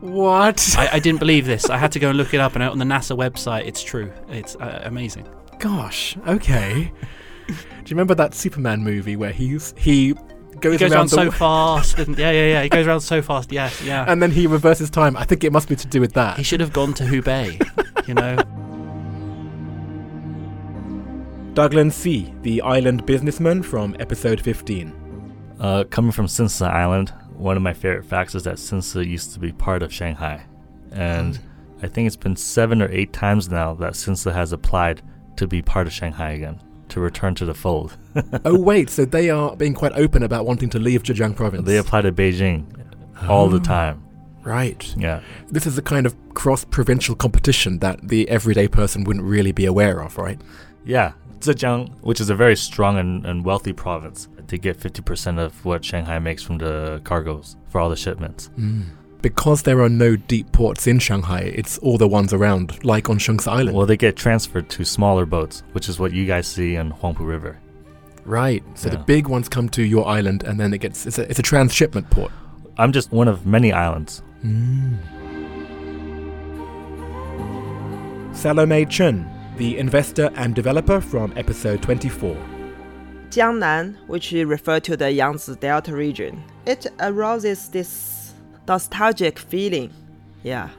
What? 0.01 0.75
I, 0.77 0.89
I 0.93 0.99
didn't 0.99 1.19
believe 1.19 1.45
this. 1.45 1.69
I 1.69 1.77
had 1.77 1.91
to 1.93 1.99
go 1.99 2.09
and 2.09 2.17
look 2.17 2.33
it 2.33 2.39
up, 2.39 2.55
and 2.55 2.63
on 2.63 2.77
the 2.77 2.85
NASA 2.85 3.17
website, 3.17 3.65
it's 3.65 3.83
true. 3.83 4.11
It's 4.29 4.55
uh, 4.55 4.81
amazing. 4.83 5.27
Gosh, 5.59 6.15
okay. 6.27 6.91
Do 7.47 7.53
you 7.53 7.95
remember 7.95 8.13
that 8.15 8.33
Superman 8.35 8.83
movie 8.83 9.15
where 9.15 9.31
he's 9.31 9.73
he 9.77 10.13
goes, 10.59 10.73
He 10.73 10.77
goes 10.79 10.81
around 10.83 10.93
around 10.93 11.09
the- 11.09 11.15
so 11.15 11.31
fast. 11.45 11.99
And, 11.99 12.17
yeah, 12.17 12.31
yeah, 12.31 12.47
yeah. 12.47 12.63
He 12.63 12.69
goes 12.69 12.85
around 12.85 13.01
so 13.01 13.21
fast. 13.21 13.51
Yeah, 13.51 13.69
yeah. 13.83 14.05
and 14.07 14.21
then 14.21 14.31
he 14.31 14.45
reverses 14.47 14.89
time? 14.89 15.15
I 15.17 15.23
think 15.23 15.43
it 15.43 15.51
must 15.51 15.69
be 15.69 15.75
to 15.75 15.87
do 15.87 16.01
with 16.01 16.13
that. 16.13 16.37
he 16.37 16.43
should 16.43 16.59
have 16.59 16.73
gone 16.73 16.93
to 16.95 17.03
Hubei. 17.03 18.07
you 18.07 18.13
know. 18.13 18.37
Douglas 21.53 21.95
C., 21.95 22.31
the 22.43 22.61
island 22.61 23.03
businessman 23.07 23.63
from 23.63 23.95
episode 23.99 24.39
15. 24.39 24.93
Uh, 25.59 25.83
coming 25.89 26.11
from 26.11 26.27
Sinsa 26.27 26.67
Island, 26.71 27.11
one 27.37 27.55
of 27.57 27.63
my 27.63 27.73
favorite 27.73 28.05
facts 28.05 28.35
is 28.35 28.43
that 28.43 28.55
Sinsa 28.55 29.05
used 29.05 29.33
to 29.33 29.39
be 29.39 29.51
part 29.51 29.83
of 29.83 29.93
Shanghai. 29.93 30.43
And 30.91 31.37
hmm. 31.37 31.85
I 31.85 31.87
think 31.87 32.07
it's 32.07 32.15
been 32.15 32.35
seven 32.35 32.81
or 32.81 32.89
eight 32.91 33.13
times 33.13 33.49
now 33.49 33.73
that 33.75 33.93
Sinsa 33.93 34.33
has 34.33 34.51
applied 34.51 35.01
to 35.37 35.47
be 35.47 35.61
part 35.61 35.85
of 35.87 35.93
Shanghai 35.93 36.31
again, 36.31 36.59
to 36.89 36.99
return 36.99 37.35
to 37.35 37.45
the 37.45 37.53
fold. 37.53 37.97
oh, 38.43 38.59
wait, 38.59 38.89
so 38.89 39.05
they 39.05 39.29
are 39.29 39.55
being 39.55 39.75
quite 39.75 39.93
open 39.93 40.23
about 40.23 40.45
wanting 40.45 40.69
to 40.71 40.79
leave 40.79 41.03
Zhejiang 41.03 41.35
province. 41.35 41.65
They 41.65 41.77
apply 41.77 42.01
to 42.01 42.11
Beijing 42.11 42.65
all 43.29 43.49
the 43.49 43.57
Oh. 43.57 43.61
time. 43.61 44.03
Right. 44.43 44.95
Yeah. 44.97 45.19
This 45.49 45.67
is 45.67 45.77
a 45.77 45.81
kind 45.81 46.05
of 46.05 46.15
cross 46.33 46.63
provincial 46.63 47.15
competition 47.15 47.79
that 47.79 48.07
the 48.07 48.27
everyday 48.29 48.67
person 48.69 49.03
wouldn't 49.03 49.25
really 49.25 49.51
be 49.51 49.65
aware 49.65 49.99
of, 49.99 50.17
right? 50.17 50.39
Yeah. 50.85 51.11
Zhejiang, 51.39 52.01
which 52.01 52.19
is 52.19 52.29
a 52.29 52.35
very 52.35 52.55
strong 52.55 52.97
and, 52.97 53.25
and 53.25 53.45
wealthy 53.45 53.73
province, 53.73 54.27
to 54.47 54.57
get 54.57 54.77
50% 54.79 55.39
of 55.39 55.65
what 55.65 55.83
Shanghai 55.83 56.19
makes 56.19 56.43
from 56.43 56.57
the 56.57 57.01
cargoes 57.03 57.55
for 57.69 57.81
all 57.81 57.89
the 57.89 57.95
shipments. 57.95 58.49
Mm. 58.57 58.85
Because 59.21 59.63
there 59.63 59.81
are 59.81 59.89
no 59.89 60.15
deep 60.15 60.51
ports 60.51 60.87
in 60.87 60.99
Shanghai, 60.99 61.39
it's 61.39 61.77
all 61.79 61.97
the 61.97 62.07
ones 62.07 62.33
around, 62.33 62.83
like 62.83 63.09
on 63.09 63.17
Shengsa 63.17 63.47
Island. 63.47 63.75
Well, 63.75 63.85
they 63.85 63.97
get 63.97 64.15
transferred 64.15 64.69
to 64.69 64.85
smaller 64.85 65.25
boats, 65.25 65.63
which 65.71 65.89
is 65.89 65.99
what 65.99 66.13
you 66.13 66.25
guys 66.25 66.47
see 66.47 66.77
on 66.77 66.91
Huangpu 66.93 67.27
River. 67.27 67.59
Right. 68.25 68.63
So 68.75 68.89
the 68.89 68.97
big 68.97 69.27
ones 69.27 69.47
come 69.47 69.69
to 69.69 69.83
your 69.83 70.05
island, 70.05 70.43
and 70.43 70.59
then 70.59 70.73
it 70.73 70.79
gets 70.79 71.05
it's 71.05 71.17
a, 71.17 71.29
it's 71.29 71.39
a 71.39 71.43
transshipment 71.43 72.09
port. 72.09 72.31
I'm 72.77 72.91
just 72.91 73.11
one 73.11 73.27
of 73.27 73.45
many 73.45 73.71
islands. 73.71 74.21
Mm. 74.43 74.97
Salome 78.35 78.85
Chen, 78.85 79.27
the 79.57 79.77
investor 79.77 80.29
and 80.35 80.53
developer 80.55 81.01
from 81.01 81.33
episode 81.35 81.81
24. 81.81 82.37
Jiangnan, 83.29 83.97
which 84.07 84.31
refer 84.31 84.79
to 84.79 84.95
the 84.95 85.11
Yangtze 85.11 85.55
Delta 85.55 85.93
region, 85.93 86.43
it 86.65 86.87
arouses 86.99 87.69
this 87.69 88.33
nostalgic 88.67 89.39
feeling 89.39 89.91
Yeah. 90.43 90.69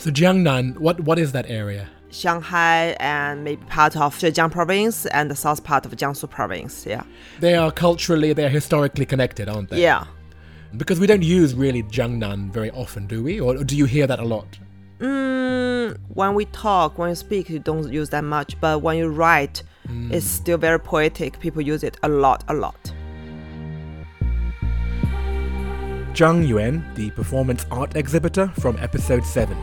So 0.00 0.10
Jiangnan, 0.10 0.78
what 0.78 1.00
what 1.00 1.18
is 1.18 1.32
that 1.32 1.48
area? 1.48 1.88
Shanghai 2.10 2.96
and 3.00 3.42
maybe 3.42 3.64
part 3.66 3.96
of 3.96 4.16
Zhejiang 4.16 4.50
province 4.52 5.06
and 5.06 5.30
the 5.30 5.34
south 5.34 5.64
part 5.64 5.84
of 5.86 5.92
Jiangsu 5.92 6.28
province. 6.28 6.86
Yeah. 6.86 7.02
They 7.40 7.56
are 7.56 7.72
culturally, 7.72 8.32
they're 8.32 8.48
historically 8.48 9.06
connected, 9.06 9.48
aren't 9.48 9.70
they? 9.70 9.82
Yeah. 9.82 10.04
Because 10.76 11.00
we 11.00 11.06
don't 11.06 11.22
use 11.22 11.54
really 11.54 11.82
Jiangnan 11.82 12.52
very 12.52 12.70
often, 12.70 13.06
do 13.06 13.22
we? 13.22 13.40
Or 13.40 13.64
do 13.64 13.76
you 13.76 13.86
hear 13.86 14.06
that 14.06 14.20
a 14.20 14.24
lot? 14.24 14.58
Mm, 15.00 15.98
when 16.08 16.34
we 16.34 16.44
talk, 16.46 16.98
when 16.98 17.08
you 17.08 17.14
speak, 17.14 17.50
you 17.50 17.58
don't 17.58 17.92
use 17.92 18.10
that 18.10 18.24
much. 18.24 18.58
But 18.60 18.82
when 18.82 18.96
you 18.96 19.08
write, 19.08 19.62
it's 20.10 20.26
still 20.26 20.58
very 20.58 20.78
poetic. 20.80 21.40
People 21.40 21.62
use 21.62 21.82
it 21.82 21.96
a 22.02 22.08
lot, 22.08 22.44
a 22.48 22.54
lot. 22.54 22.92
Zhang 26.14 26.46
Yuan, 26.46 26.84
the 26.94 27.10
performance 27.10 27.66
art 27.72 27.96
exhibitor 27.96 28.46
from 28.60 28.76
episode 28.78 29.24
7. 29.24 29.56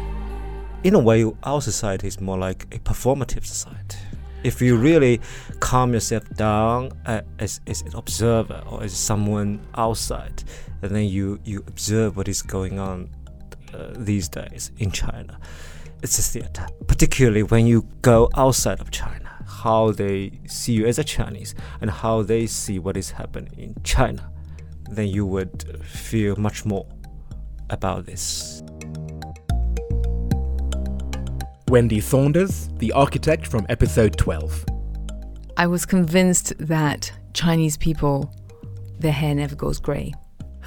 In 0.84 0.96
a 0.96 1.00
way, 1.00 1.32
our 1.44 1.62
society 1.62 2.08
is 2.08 2.20
more 2.20 2.38
like 2.38 2.64
a 2.76 2.80
performative 2.80 3.46
society. 3.46 3.98
If 4.44 4.62
you 4.62 4.76
really 4.76 5.22
calm 5.60 5.94
yourself 5.94 6.28
down 6.32 6.92
uh, 7.06 7.22
as, 7.40 7.62
as 7.68 7.84
an 7.84 7.96
observer 7.96 8.64
or 8.70 8.84
as 8.84 8.92
someone 8.92 9.62
outside, 9.76 10.44
and 10.82 10.94
then 10.94 11.06
you, 11.06 11.40
you 11.46 11.64
observe 11.68 12.18
what 12.18 12.28
is 12.28 12.42
going 12.42 12.80
on 12.80 13.10
uh, 13.74 13.94
these 13.96 14.30
days 14.30 14.72
in 14.78 14.92
China, 14.92 15.40
it's 16.02 16.18
a 16.20 16.22
theater. 16.22 16.68
Particularly 16.88 17.44
when 17.44 17.68
you 17.68 17.88
go 18.02 18.30
outside 18.36 18.80
of 18.80 18.92
China, 18.92 19.30
how 19.46 19.92
they 19.92 20.40
see 20.48 20.74
you 20.74 20.86
as 20.86 20.98
a 20.98 21.04
Chinese 21.04 21.54
and 21.82 21.90
how 21.90 22.24
they 22.24 22.48
see 22.48 22.80
what 22.80 22.98
is 22.98 23.12
happening 23.12 23.54
in 23.58 23.76
China, 23.84 24.32
then 24.90 25.08
you 25.08 25.26
would 25.26 25.84
feel 25.86 26.36
much 26.36 26.66
more 26.66 26.88
about 27.70 28.06
this. 28.06 28.64
Wendy 31.70 32.02
Saunders, 32.02 32.68
the 32.80 32.92
architect 32.92 33.48
from 33.48 33.66
episode 33.70 34.18
12. 34.18 34.66
I 35.56 35.68
was 35.68 35.86
convinced 35.86 36.54
that 36.58 37.12
Chinese 37.34 37.78
people, 37.78 38.34
their 39.00 39.14
hair 39.14 39.34
never 39.34 39.56
goes 39.56 39.80
grey. 39.80 40.14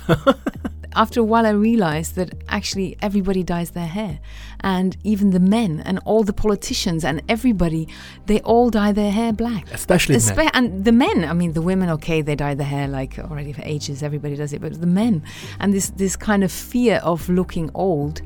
After 0.96 1.20
a 1.20 1.24
while, 1.24 1.46
I 1.46 1.50
realized 1.50 2.14
that 2.14 2.34
actually 2.48 2.96
everybody 3.02 3.42
dyes 3.42 3.70
their 3.70 3.86
hair. 3.86 4.20
And 4.60 4.96
even 5.02 5.30
the 5.30 5.40
men 5.40 5.82
and 5.84 5.98
all 6.04 6.22
the 6.22 6.32
politicians 6.32 7.04
and 7.04 7.22
everybody, 7.28 7.88
they 8.26 8.40
all 8.40 8.70
dye 8.70 8.92
their 8.92 9.10
hair 9.10 9.32
black. 9.32 9.70
Especially 9.72 10.16
the 10.16 10.34
men. 10.34 10.50
And 10.54 10.84
the 10.84 10.92
men, 10.92 11.24
I 11.24 11.32
mean, 11.32 11.52
the 11.52 11.62
women, 11.62 11.88
okay, 11.90 12.22
they 12.22 12.36
dye 12.36 12.54
their 12.54 12.66
hair 12.66 12.88
like 12.88 13.18
already 13.18 13.52
for 13.52 13.62
ages, 13.62 14.02
everybody 14.02 14.36
does 14.36 14.52
it. 14.52 14.60
But 14.60 14.80
the 14.80 14.86
men, 14.86 15.22
and 15.60 15.74
this, 15.74 15.90
this 15.90 16.16
kind 16.16 16.44
of 16.44 16.52
fear 16.52 16.96
of 17.02 17.28
looking 17.28 17.70
old, 17.74 18.22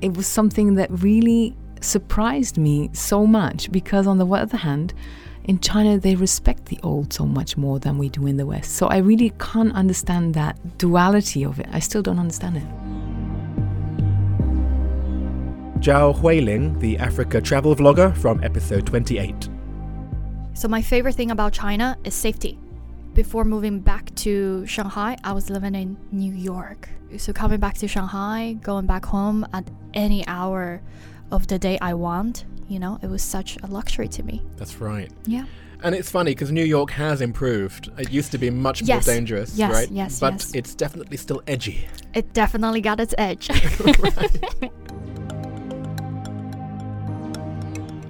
it 0.00 0.16
was 0.16 0.26
something 0.26 0.74
that 0.74 0.90
really 0.90 1.56
surprised 1.80 2.58
me 2.58 2.90
so 2.92 3.26
much 3.26 3.70
because, 3.70 4.06
on 4.06 4.18
the 4.18 4.26
other 4.26 4.56
hand, 4.56 4.94
in 5.44 5.58
China, 5.60 5.98
they 5.98 6.14
respect 6.14 6.66
the 6.66 6.78
old 6.82 7.12
so 7.12 7.26
much 7.26 7.56
more 7.56 7.78
than 7.78 7.98
we 7.98 8.08
do 8.08 8.26
in 8.26 8.36
the 8.38 8.46
West. 8.46 8.76
So 8.76 8.86
I 8.86 8.98
really 8.98 9.30
can't 9.38 9.72
understand 9.74 10.34
that 10.34 10.56
duality 10.78 11.44
of 11.44 11.60
it. 11.60 11.66
I 11.70 11.80
still 11.80 12.02
don't 12.02 12.18
understand 12.18 12.56
it. 12.56 12.64
Zhao 15.80 16.18
Huiling, 16.18 16.80
the 16.80 16.96
Africa 16.96 17.42
travel 17.42 17.76
vlogger 17.76 18.16
from 18.16 18.42
episode 18.42 18.86
28. 18.86 19.50
So, 20.54 20.66
my 20.66 20.80
favorite 20.80 21.14
thing 21.14 21.30
about 21.30 21.52
China 21.52 21.98
is 22.04 22.14
safety. 22.14 22.58
Before 23.12 23.44
moving 23.44 23.80
back 23.80 24.14
to 24.14 24.64
Shanghai, 24.66 25.16
I 25.24 25.32
was 25.32 25.50
living 25.50 25.74
in 25.74 25.98
New 26.10 26.32
York. 26.32 26.88
So, 27.18 27.34
coming 27.34 27.60
back 27.60 27.74
to 27.78 27.88
Shanghai, 27.88 28.56
going 28.62 28.86
back 28.86 29.04
home 29.04 29.46
at 29.52 29.68
any 29.92 30.26
hour 30.26 30.80
of 31.30 31.48
the 31.48 31.58
day 31.58 31.76
I 31.82 31.92
want, 31.92 32.46
you 32.68 32.78
know, 32.78 32.98
it 33.02 33.08
was 33.08 33.22
such 33.22 33.58
a 33.62 33.66
luxury 33.66 34.08
to 34.08 34.22
me. 34.22 34.42
That's 34.56 34.80
right. 34.80 35.10
Yeah. 35.26 35.44
And 35.82 35.94
it's 35.94 36.10
funny 36.10 36.30
because 36.30 36.50
New 36.50 36.64
York 36.64 36.90
has 36.92 37.20
improved. 37.20 37.90
It 37.98 38.10
used 38.10 38.32
to 38.32 38.38
be 38.38 38.48
much 38.48 38.80
Yes. 38.82 39.06
more 39.06 39.14
dangerous, 39.14 39.54
Yes, 39.56 39.72
right? 39.72 39.90
yes, 39.90 40.20
But 40.20 40.34
yes. 40.34 40.52
it's 40.54 40.74
definitely 40.74 41.18
still 41.18 41.42
edgy. 41.46 41.86
It 42.14 42.32
definitely 42.32 42.80
got 42.80 43.00
its 43.00 43.14
edge. 43.18 43.48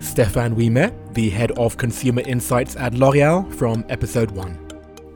Stefan 0.00 0.54
Wiemer, 0.54 0.92
the 1.14 1.30
head 1.30 1.50
of 1.52 1.76
consumer 1.76 2.22
insights 2.22 2.76
at 2.76 2.94
L'Oreal 2.94 3.52
from 3.54 3.84
episode 3.88 4.30
1. 4.30 4.58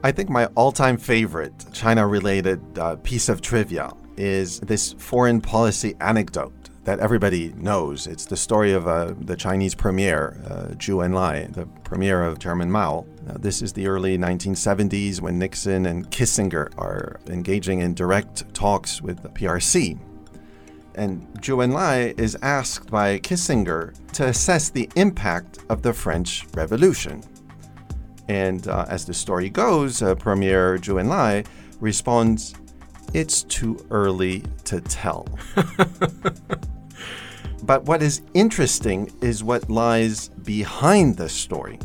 I 0.03 0.13
think 0.13 0.29
my 0.31 0.47
all 0.57 0.73
time 0.73 0.97
favorite 0.97 1.53
China 1.73 2.07
related 2.07 2.61
uh, 2.79 2.97
piece 2.97 3.29
of 3.29 3.41
trivia 3.41 3.91
is 4.17 4.61
this 4.61 4.93
foreign 4.95 5.41
policy 5.41 5.95
anecdote 6.01 6.53
that 6.89 7.01
everybody 7.01 7.53
knows. 7.59 8.07
It's 8.07 8.25
the 8.25 8.35
story 8.35 8.73
of 8.73 8.89
uh, 8.89 9.13
the 9.21 9.37
Chinese 9.37 9.75
premier, 9.75 10.41
uh, 10.47 10.75
Zhou 10.77 11.07
Enlai, 11.07 11.53
the 11.53 11.67
premier 11.85 12.25
of 12.25 12.39
Chairman 12.39 12.71
Mao. 12.71 13.05
Now, 13.27 13.35
this 13.35 13.61
is 13.61 13.75
the 13.75 13.87
early 13.87 14.17
1970s 14.17 15.21
when 15.21 15.39
Nixon 15.39 15.85
and 15.85 16.11
Kissinger 16.11 16.73
are 16.79 17.21
engaging 17.27 17.81
in 17.81 17.93
direct 17.93 18.55
talks 18.55 19.03
with 19.03 19.23
the 19.23 19.29
PRC. 19.29 19.99
And 20.95 21.29
Zhou 21.43 21.59
Enlai 21.63 22.19
is 22.19 22.39
asked 22.41 22.91
by 22.91 23.19
Kissinger 23.19 23.93
to 24.15 24.25
assess 24.25 24.71
the 24.71 24.89
impact 24.97 25.59
of 25.69 25.83
the 25.83 25.93
French 25.93 26.47
Revolution. 26.55 27.23
And 28.29 28.67
uh, 28.67 28.87
as 28.89 29.05
the 29.05 29.13
story 29.13 29.51
goes, 29.51 30.01
uh, 30.01 30.15
Premier 30.15 30.79
Zhou 30.79 31.03
Enlai 31.03 31.47
responds, 31.81 32.55
It's 33.13 33.43
too 33.43 33.77
early 33.91 34.43
to 34.65 34.81
tell. 34.81 35.29
but 37.65 37.85
what 37.85 38.03
is 38.03 38.23
interesting 38.35 39.11
is 39.21 39.43
what 39.43 39.69
lies 39.71 40.29
behind 40.29 41.17
the 41.17 41.29
story. 41.29 41.79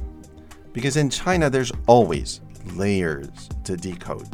Because 0.71 0.97
in 0.97 1.09
China, 1.09 1.49
there's 1.49 1.71
always 1.87 2.41
layers 2.73 3.49
to 3.63 3.75
decode. 3.75 4.27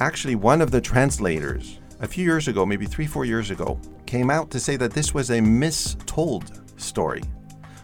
Actually, 0.00 0.34
one 0.34 0.60
of 0.60 0.70
the 0.70 0.80
translators, 0.80 1.78
a 2.00 2.06
few 2.06 2.24
years 2.24 2.48
ago, 2.48 2.66
maybe 2.66 2.86
three, 2.86 3.06
four 3.06 3.24
years 3.24 3.50
ago, 3.50 3.78
came 4.06 4.30
out 4.30 4.50
to 4.50 4.60
say 4.60 4.76
that 4.76 4.92
this 4.92 5.14
was 5.14 5.30
a 5.30 5.40
mistold 5.40 6.60
story. 6.80 7.22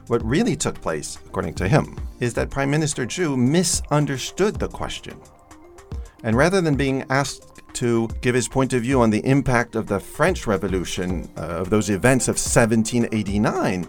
What 0.09 0.25
really 0.25 0.57
took 0.57 0.81
place, 0.81 1.19
according 1.27 1.55
to 1.55 1.69
him, 1.69 1.99
is 2.21 2.35
that 2.35 2.51
Prime 2.51 2.71
Minister 2.71 3.07
Zhu 3.07 3.37
misunderstood 3.37 4.59
the 4.59 4.69
question. 4.69 5.21
And 6.25 6.37
rather 6.37 6.61
than 6.61 6.75
being 6.75 7.05
asked 7.11 7.48
to 7.75 8.09
give 8.21 8.35
his 8.35 8.49
point 8.49 8.73
of 8.73 8.83
view 8.83 9.01
on 9.01 9.11
the 9.11 9.25
impact 9.25 9.77
of 9.77 9.87
the 9.87 10.01
French 10.01 10.47
Revolution, 10.47 11.29
uh, 11.37 11.41
of 11.41 11.71
those 11.71 11.91
events 11.91 12.29
of 12.29 12.35
1789, 12.35 13.87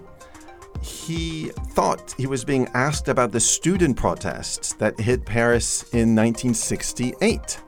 he 0.81 1.49
thought 1.71 2.13
he 2.17 2.27
was 2.27 2.45
being 2.45 2.67
asked 2.73 3.07
about 3.07 3.31
the 3.31 3.39
student 3.39 3.97
protests 3.97 4.73
that 4.73 4.99
hit 4.99 5.25
Paris 5.25 5.83
in 5.93 6.15
1968. 6.15 7.59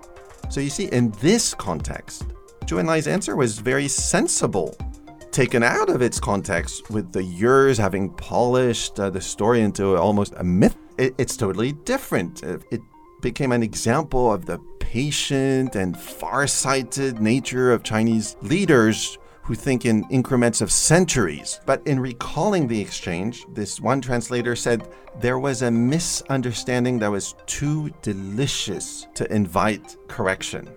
So 0.50 0.60
you 0.60 0.70
see, 0.70 0.86
in 0.86 1.12
this 1.22 1.54
context, 1.54 2.28
Zhou 2.66 2.80
Enlai's 2.80 3.08
answer 3.08 3.36
was 3.36 3.58
very 3.60 3.88
sensible 3.88 4.78
taken 5.32 5.64
out 5.64 5.90
of 5.90 6.02
its 6.02 6.20
context 6.20 6.90
with 6.90 7.12
the 7.12 7.24
years 7.24 7.78
having 7.78 8.10
polished 8.12 9.00
uh, 9.00 9.10
the 9.10 9.22
story 9.22 9.62
into 9.62 9.96
almost 9.96 10.34
a 10.38 10.44
myth, 10.44 10.76
it, 10.98 11.16
it's 11.18 11.38
totally 11.38 11.72
different. 11.72 12.44
It, 12.44 12.64
it 12.72 12.82
became 13.22 13.52
an 13.52 13.64
example 13.64 14.32
of 14.34 14.46
the 14.46 14.60
patient 14.80 15.76
and 15.76 15.98
far-sighted 15.98 17.22
nature 17.22 17.72
of 17.72 17.84
Chinese 17.84 18.36
leaders 18.42 19.18
who 19.44 19.56
think 19.56 19.86
in 19.86 20.06
increments 20.10 20.62
of 20.62 20.72
centuries. 20.72 21.60
But 21.66 21.86
in 21.88 22.00
recalling 22.00 22.68
the 22.68 22.80
exchange, 22.80 23.46
this 23.54 23.80
one 23.80 24.02
translator 24.02 24.56
said 24.56 24.88
there 25.20 25.40
was 25.40 25.62
a 25.62 25.72
misunderstanding 25.72 27.00
that 27.00 27.12
was 27.12 27.36
too 27.46 27.90
delicious 28.02 29.08
to 29.16 29.32
invite 29.34 29.98
correction. 30.08 30.70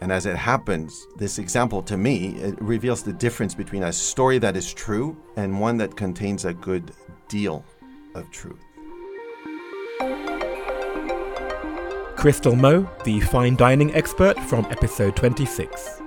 And 0.00 0.12
as 0.12 0.26
it 0.26 0.36
happens, 0.36 1.08
this 1.16 1.38
example 1.40 1.82
to 1.82 1.96
me, 1.96 2.36
it 2.36 2.60
reveals 2.62 3.02
the 3.02 3.12
difference 3.12 3.54
between 3.54 3.82
a 3.82 3.92
story 3.92 4.38
that 4.38 4.56
is 4.56 4.72
true 4.72 5.16
and 5.36 5.60
one 5.60 5.76
that 5.78 5.96
contains 5.96 6.44
a 6.44 6.54
good 6.54 6.92
deal 7.26 7.64
of 8.14 8.30
truth. 8.30 8.67
Crystal 12.18 12.56
Mo, 12.56 12.90
the 13.04 13.20
fine 13.20 13.54
dining 13.54 13.94
expert 13.94 14.36
from 14.40 14.64
episode 14.72 15.14
26. 15.14 16.02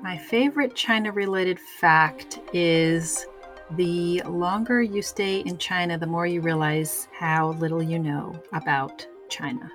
My 0.00 0.16
favorite 0.16 0.74
China 0.74 1.12
related 1.12 1.60
fact 1.60 2.40
is 2.54 3.26
the 3.72 4.22
longer 4.22 4.80
you 4.80 5.02
stay 5.02 5.40
in 5.40 5.58
China, 5.58 5.98
the 5.98 6.06
more 6.06 6.26
you 6.26 6.40
realize 6.40 7.06
how 7.12 7.50
little 7.52 7.82
you 7.82 7.98
know 7.98 8.34
about 8.54 9.06
China. 9.28 9.70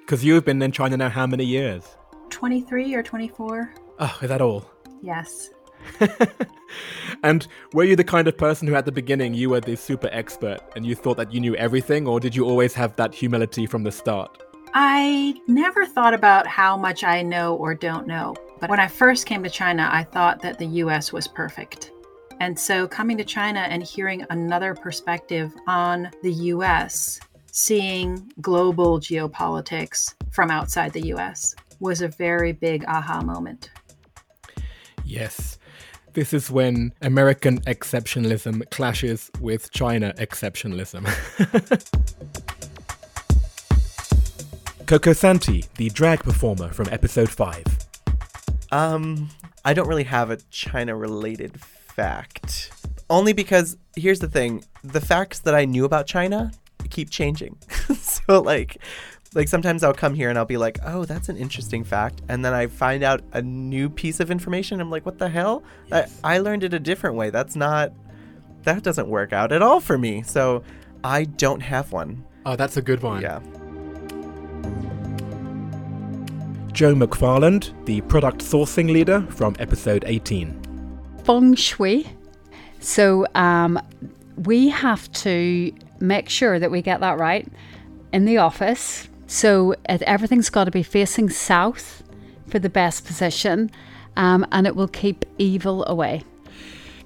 Because 0.00 0.24
you've 0.24 0.44
been 0.44 0.60
in 0.60 0.72
China 0.72 0.96
now 0.96 1.08
how 1.08 1.28
many 1.28 1.44
years? 1.44 1.84
23 2.30 2.92
or 2.92 3.04
24? 3.04 3.74
Oh, 3.76 3.94
ah, 4.00 4.18
is 4.22 4.28
that 4.28 4.40
all? 4.40 4.68
Yes. 5.02 5.50
And 7.22 7.46
were 7.72 7.84
you 7.84 7.94
the 7.94 8.02
kind 8.02 8.26
of 8.26 8.36
person 8.36 8.66
who 8.66 8.74
at 8.74 8.84
the 8.84 8.90
beginning 8.90 9.34
you 9.34 9.50
were 9.50 9.60
the 9.60 9.76
super 9.76 10.08
expert 10.10 10.58
and 10.74 10.84
you 10.84 10.96
thought 10.96 11.16
that 11.18 11.32
you 11.32 11.38
knew 11.38 11.54
everything, 11.54 12.08
or 12.08 12.18
did 12.18 12.34
you 12.34 12.44
always 12.44 12.74
have 12.74 12.96
that 12.96 13.14
humility 13.14 13.66
from 13.66 13.84
the 13.84 13.92
start? 13.92 14.42
I 14.74 15.38
never 15.46 15.84
thought 15.84 16.14
about 16.14 16.46
how 16.46 16.78
much 16.78 17.04
I 17.04 17.20
know 17.20 17.56
or 17.56 17.74
don't 17.74 18.06
know. 18.06 18.34
But 18.58 18.70
when 18.70 18.80
I 18.80 18.88
first 18.88 19.26
came 19.26 19.42
to 19.42 19.50
China, 19.50 19.88
I 19.92 20.02
thought 20.02 20.40
that 20.40 20.58
the 20.58 20.66
US 20.66 21.12
was 21.12 21.28
perfect. 21.28 21.90
And 22.40 22.58
so 22.58 22.88
coming 22.88 23.18
to 23.18 23.24
China 23.24 23.60
and 23.60 23.82
hearing 23.82 24.24
another 24.30 24.74
perspective 24.74 25.52
on 25.66 26.10
the 26.22 26.32
US, 26.32 27.20
seeing 27.50 28.32
global 28.40 28.98
geopolitics 28.98 30.14
from 30.30 30.50
outside 30.50 30.92
the 30.92 31.08
US, 31.08 31.54
was 31.80 32.00
a 32.00 32.08
very 32.08 32.52
big 32.52 32.84
aha 32.88 33.20
moment. 33.20 33.70
Yes. 35.04 35.58
This 36.14 36.32
is 36.32 36.50
when 36.50 36.92
American 37.02 37.60
exceptionalism 37.62 38.68
clashes 38.70 39.30
with 39.40 39.70
China 39.70 40.14
exceptionalism. 40.18 41.06
Coco 44.92 45.14
Santi, 45.14 45.64
the 45.78 45.88
drag 45.88 46.22
performer 46.22 46.68
from 46.68 46.86
episode 46.90 47.30
5. 47.30 47.64
Um, 48.72 49.30
I 49.64 49.72
don't 49.72 49.88
really 49.88 50.04
have 50.04 50.30
a 50.30 50.36
China 50.50 50.94
related 50.94 51.58
fact. 51.58 52.70
Only 53.08 53.32
because 53.32 53.78
here's 53.96 54.18
the 54.18 54.28
thing 54.28 54.62
the 54.84 55.00
facts 55.00 55.38
that 55.38 55.54
I 55.54 55.64
knew 55.64 55.86
about 55.86 56.06
China 56.06 56.52
keep 56.90 57.08
changing. 57.08 57.56
so, 57.98 58.42
like, 58.42 58.82
like 59.34 59.48
sometimes 59.48 59.82
I'll 59.82 59.94
come 59.94 60.14
here 60.14 60.28
and 60.28 60.36
I'll 60.36 60.44
be 60.44 60.58
like, 60.58 60.78
"Oh, 60.84 61.06
that's 61.06 61.30
an 61.30 61.38
interesting 61.38 61.84
fact," 61.84 62.20
and 62.28 62.44
then 62.44 62.52
I 62.52 62.66
find 62.66 63.02
out 63.02 63.22
a 63.32 63.40
new 63.40 63.88
piece 63.88 64.20
of 64.20 64.30
information. 64.30 64.78
I'm 64.78 64.90
like, 64.90 65.06
"What 65.06 65.16
the 65.16 65.30
hell? 65.30 65.62
Yes. 65.86 66.20
I, 66.22 66.34
I 66.34 66.38
learned 66.40 66.64
it 66.64 66.74
a 66.74 66.78
different 66.78 67.16
way. 67.16 67.30
That's 67.30 67.56
not 67.56 67.94
that 68.64 68.82
doesn't 68.82 69.08
work 69.08 69.32
out 69.32 69.52
at 69.52 69.62
all 69.62 69.80
for 69.80 69.96
me." 69.96 70.20
So 70.20 70.62
I 71.02 71.24
don't 71.24 71.60
have 71.60 71.92
one. 71.92 72.26
Oh, 72.44 72.56
that's 72.56 72.76
a 72.76 72.82
good 72.82 73.02
one. 73.02 73.22
Yeah. 73.22 73.40
Joe 76.72 76.94
McFarland, 76.94 77.72
the 77.84 78.00
product 78.02 78.38
sourcing 78.38 78.90
leader 78.90 79.26
from 79.28 79.54
episode 79.58 80.04
18. 80.06 80.98
Feng 81.22 81.54
Shui. 81.54 82.06
So 82.80 83.26
um, 83.34 83.78
we 84.36 84.70
have 84.70 85.10
to 85.12 85.72
make 86.00 86.30
sure 86.30 86.58
that 86.58 86.70
we 86.70 86.80
get 86.80 87.00
that 87.00 87.18
right 87.18 87.46
in 88.12 88.24
the 88.24 88.38
office. 88.38 89.08
So 89.26 89.74
everything's 89.86 90.48
got 90.48 90.64
to 90.64 90.70
be 90.70 90.82
facing 90.82 91.28
south 91.28 92.02
for 92.48 92.58
the 92.58 92.70
best 92.70 93.04
position, 93.04 93.70
um, 94.16 94.46
and 94.50 94.66
it 94.66 94.74
will 94.74 94.88
keep 94.88 95.24
evil 95.38 95.84
away. 95.86 96.22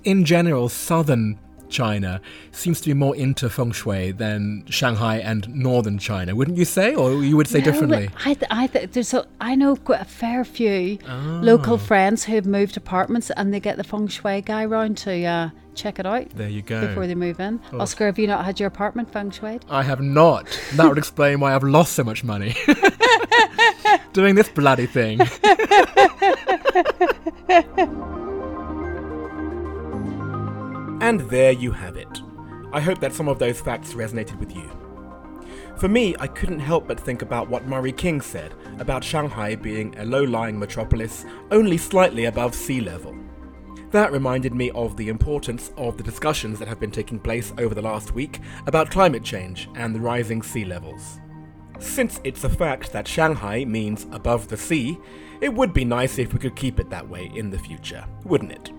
In 0.05 0.25
general, 0.25 0.69
southern 0.69 1.39
China 1.69 2.21
seems 2.53 2.81
to 2.81 2.89
be 2.89 2.95
more 2.95 3.17
into 3.17 3.49
feng 3.51 3.73
shui 3.73 4.13
than 4.13 4.65
Shanghai 4.69 5.19
and 5.19 5.49
northern 5.55 5.99
China, 5.99 6.35
wouldn't 6.35 6.59
you 6.59 6.65
say? 6.65 6.95
Or 6.95 7.23
you 7.25 7.37
would 7.37 7.49
say 7.49 7.59
No, 7.59 7.65
differently? 7.65 8.11
I, 8.25 8.35
th- 8.35 8.47
I 8.51 8.67
th- 8.67 8.91
there's 8.93 9.15
a, 9.15 9.27
I 9.41 9.55
know 9.55 9.77
quite 9.77 10.01
a 10.01 10.05
fair 10.05 10.45
few 10.45 10.99
local 11.07 11.79
friends 11.79 12.25
who 12.25 12.35
have 12.35 12.47
moved 12.47 12.77
apartments 12.77 13.31
and 13.31 13.53
they 13.53 13.61
get 13.61 13.77
the 13.77 13.85
feng 13.85 14.09
shui 14.09 14.41
guy 14.43 14.65
round 14.65 14.97
to 14.99 15.25
uh, 15.25 15.51
check 15.75 15.99
it 15.99 16.07
out. 16.07 16.31
There 16.31 16.49
you 16.49 16.63
go. 16.63 16.87
Before 16.87 17.07
they 17.07 17.15
move 17.15 17.41
in. 17.41 17.61
Oh. 17.73 17.81
Oscar, 17.81 18.07
have 18.07 18.19
you 18.19 18.27
not 18.27 18.45
had 18.45 18.61
your 18.61 18.69
apartment 18.69 19.13
feng 19.13 19.31
shui? 19.31 19.61
I 19.69 19.83
have 19.83 20.01
not. 20.01 20.47
That 20.75 20.89
would 20.89 20.99
explain 20.99 21.41
why 21.41 21.55
I've 21.55 21.65
lost 21.65 21.95
so 21.95 22.05
much 22.05 22.25
money. 22.25 22.55
Doing 24.13 24.35
this 24.35 24.49
bloody 24.49 24.87
thing. 24.87 25.21
And 31.07 31.21
there 31.31 31.53
you 31.53 31.71
have 31.71 31.97
it. 31.97 32.21
I 32.73 32.81
hope 32.81 32.99
that 32.99 33.13
some 33.13 33.29
of 33.29 33.39
those 33.39 33.61
facts 33.61 33.93
resonated 33.93 34.41
with 34.41 34.57
you. 34.57 34.69
For 35.77 35.87
me, 35.87 36.17
I 36.19 36.27
couldn't 36.27 36.59
help 36.59 36.89
but 36.89 36.99
think 36.99 37.23
about 37.23 37.49
what 37.49 37.69
Murray 37.69 37.93
King 37.93 38.21
said 38.21 38.55
about 38.81 39.05
Shanghai 39.05 39.55
being 39.55 39.97
a 39.99 40.05
low 40.05 40.25
lying 40.25 40.59
metropolis 40.59 41.25
only 41.53 41.79
slightly 41.79 42.25
above 42.25 42.57
sea 42.57 42.81
level. 42.81 43.17
That 43.93 44.11
reminded 44.11 44.53
me 44.53 44.73
of 44.73 44.97
the 44.97 45.09
importance 45.09 45.71
of 45.77 45.97
the 45.97 46.03
discussions 46.03 46.59
that 46.59 46.67
have 46.67 46.81
been 46.81 46.91
taking 46.91 47.21
place 47.21 47.53
over 47.57 47.73
the 47.73 47.83
last 47.83 48.13
week 48.13 48.41
about 48.67 48.91
climate 48.91 49.23
change 49.23 49.69
and 49.77 49.95
the 49.95 50.01
rising 50.01 50.43
sea 50.43 50.65
levels. 50.65 51.21
Since 51.79 52.21
it's 52.25 52.43
a 52.43 52.49
fact 52.49 52.91
that 52.91 53.07
Shanghai 53.07 53.65
means 53.65 54.09
above 54.11 54.49
the 54.49 54.57
sea, 54.57 54.99
it 55.41 55.55
would 55.55 55.73
be 55.73 55.85
nice 55.85 56.19
if 56.19 56.33
we 56.33 56.41
could 56.41 56.57
keep 56.57 56.81
it 56.81 56.91
that 56.91 57.09
way 57.09 57.31
in 57.37 57.51
the 57.51 57.61
future, 57.61 58.05
wouldn't 58.25 58.51
it? 58.51 58.73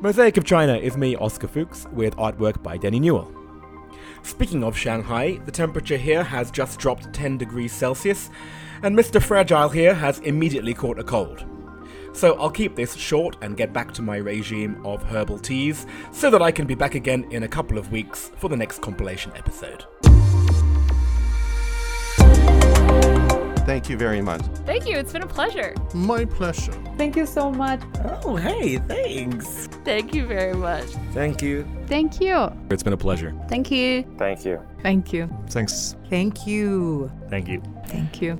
Mosaic 0.00 0.36
of 0.36 0.44
China 0.44 0.76
is 0.76 0.96
me, 0.96 1.16
Oscar 1.16 1.48
Fuchs, 1.48 1.88
with 1.92 2.14
artwork 2.14 2.62
by 2.62 2.76
Denny 2.76 3.00
Newell. 3.00 3.32
Speaking 4.22 4.62
of 4.62 4.78
Shanghai, 4.78 5.40
the 5.44 5.50
temperature 5.50 5.96
here 5.96 6.22
has 6.22 6.52
just 6.52 6.78
dropped 6.78 7.12
10 7.12 7.36
degrees 7.36 7.72
Celsius, 7.72 8.30
and 8.84 8.96
Mr. 8.96 9.20
Fragile 9.20 9.68
here 9.68 9.94
has 9.94 10.20
immediately 10.20 10.72
caught 10.72 11.00
a 11.00 11.04
cold. 11.04 11.44
So 12.12 12.38
I'll 12.38 12.48
keep 12.48 12.76
this 12.76 12.94
short 12.94 13.38
and 13.42 13.56
get 13.56 13.72
back 13.72 13.92
to 13.94 14.02
my 14.02 14.18
regime 14.18 14.80
of 14.86 15.02
herbal 15.02 15.40
teas 15.40 15.84
so 16.12 16.30
that 16.30 16.42
I 16.42 16.52
can 16.52 16.68
be 16.68 16.76
back 16.76 16.94
again 16.94 17.26
in 17.32 17.42
a 17.42 17.48
couple 17.48 17.76
of 17.76 17.90
weeks 17.90 18.30
for 18.36 18.48
the 18.48 18.56
next 18.56 18.80
compilation 18.80 19.32
episode. 19.34 19.84
Thank 23.68 23.90
you 23.90 23.98
very 23.98 24.22
much. 24.22 24.40
Thank 24.64 24.88
you. 24.88 24.96
It's 24.96 25.12
been 25.12 25.24
a 25.24 25.26
pleasure. 25.26 25.74
My 25.92 26.24
pleasure. 26.24 26.72
Thank 26.96 27.16
you 27.16 27.26
so 27.26 27.50
much. 27.50 27.82
Oh, 28.24 28.34
hey, 28.34 28.78
thanks. 28.78 29.66
Thank 29.84 30.14
you 30.14 30.24
very 30.24 30.54
much. 30.54 30.86
Thank 31.12 31.42
you. 31.42 31.66
Thank 31.86 32.18
you. 32.18 32.50
It's 32.70 32.82
been 32.82 32.94
a 32.94 32.96
pleasure. 32.96 33.34
Thank 33.46 33.70
you. 33.70 34.04
Thank 34.16 34.46
you. 34.46 34.58
Thank 34.82 35.12
you. 35.12 35.28
Thanks. 35.50 35.96
Thank 36.08 36.46
you. 36.46 37.10
Thank 37.28 37.48
you. 37.48 37.60
Thank 37.88 38.22
you. 38.22 38.38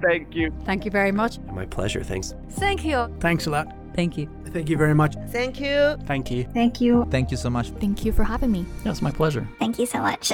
Thank 0.00 0.34
you. 0.34 0.50
Thank 0.64 0.86
you 0.86 0.90
very 0.90 1.12
much. 1.12 1.38
My 1.40 1.66
pleasure. 1.66 2.02
Thanks. 2.02 2.34
Thank 2.52 2.82
you. 2.82 3.14
Thanks 3.20 3.46
a 3.46 3.50
lot. 3.50 3.66
Thank 3.94 4.16
you. 4.16 4.26
Thank 4.46 4.70
you 4.70 4.78
very 4.78 4.94
much. 4.94 5.16
Thank 5.28 5.60
you. 5.60 5.98
Thank 6.06 6.30
you. 6.30 6.44
Thank 6.54 6.80
you. 6.80 7.06
Thank 7.10 7.30
you 7.30 7.36
so 7.36 7.50
much. 7.50 7.68
Thank 7.72 8.06
you 8.06 8.12
for 8.12 8.24
having 8.24 8.52
me. 8.52 8.64
Yeah, 8.86 8.92
it's 8.92 9.02
my 9.02 9.10
pleasure. 9.10 9.46
Thank 9.58 9.78
you 9.78 9.84
so 9.84 9.98
much. 10.00 10.32